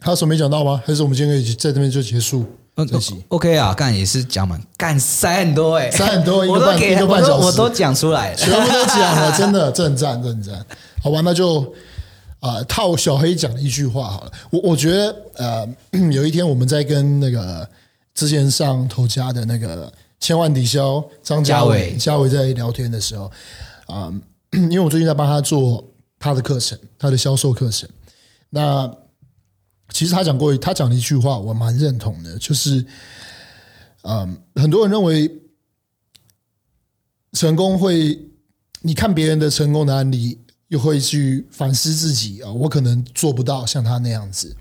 [0.00, 0.82] 还有什么没讲到吗？
[0.84, 2.46] 还是我们今天可以在这边就结束？
[2.78, 2.86] 嗯
[3.28, 10.66] ，OK 啊，干也是讲满，干塞很多哎、欸，塞很多，一个半小时我都讲出来了，全部都讲了， 真的，这很赞，这很赞。
[11.02, 11.60] 好吧，那就
[12.38, 14.32] 啊、呃，套小黑讲的一句话好了。
[14.50, 15.66] 我我觉得呃，
[16.12, 17.66] 有一天我们在跟那个
[18.14, 19.90] 之前上头家的那个
[20.20, 23.24] 千万抵消张家伟，家伟在聊天的时候
[23.86, 24.12] 啊、
[24.52, 25.82] 呃， 因为我最近在帮他做
[26.18, 27.88] 他的课程，他的销售课程，
[28.50, 28.92] 那。
[29.90, 32.84] 其实他讲过，他讲的一句话，我蛮认同的，就是，
[34.02, 35.30] 嗯，很多人认为
[37.32, 38.20] 成功会，
[38.82, 40.38] 你看别人的成功的案例，
[40.68, 44.54] 又会去反思自己啊，我可能做不到像他那样子，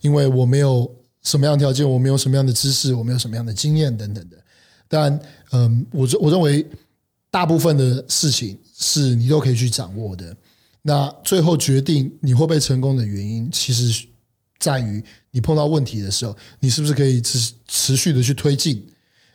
[0.00, 0.92] 因为我没有
[1.22, 4.36] 什么样的条件，我没有什么样的知识，我没有什么样的经验等等的。
[4.88, 5.20] 但，
[5.52, 6.66] 嗯，我我认为
[7.30, 10.36] 大部分的事情是你都可以去掌握的。
[10.82, 14.08] 那最后决定你会不会成功的原因，其实。
[14.62, 15.02] 在于
[15.32, 18.86] 你碰到问题的时候，你是不是可以持持续的去推进？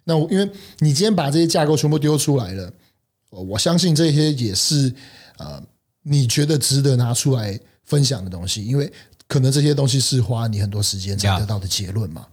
[0.06, 0.50] 那我因为
[0.80, 2.72] 你今天把这些架构全部丢出来了，
[3.30, 4.94] 我相信这些也是
[5.38, 5.62] 呃
[6.04, 8.90] 你觉得值得拿出来分享的东西，因为
[9.28, 12.26] 可能这些东西是花你很多时间才得到的结论嘛。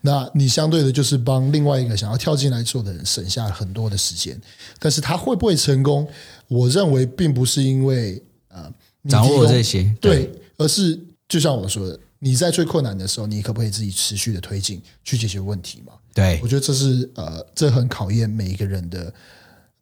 [0.00, 4.40] 那你相对的，就是帮另外一个想要跳进来做的人省下很多的时间，
[4.80, 6.08] 但是他会不会成功？
[6.48, 8.72] 我认为并不是因为呃
[9.08, 10.98] 掌握这些对，对，而是
[11.28, 15.94] 就像我说的，你在最困难的时候，你可不可以自己持续的推进去解决问题嘛？
[16.14, 19.12] 对，我觉得这是呃，这很考验每一个人的，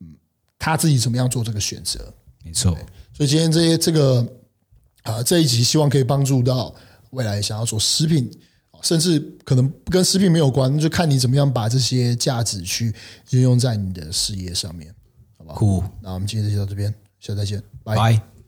[0.01, 0.17] 嗯，
[0.59, 2.11] 他自己怎么样做这个选择。
[2.43, 2.75] 没错，
[3.12, 4.21] 所以今天这些这个
[5.03, 6.75] 啊、呃、这一集，希望可以帮助到
[7.11, 8.31] 未来想要做食品。
[8.83, 12.95] 甚至可能跟食品没有关，就看你怎么样把这些价值去
[13.29, 14.91] 应用在你的事业上面，
[15.37, 15.59] 好不好？
[15.59, 17.95] 酷，那我们今天就到这边，下次再见，拜。
[17.95, 18.40] 拜。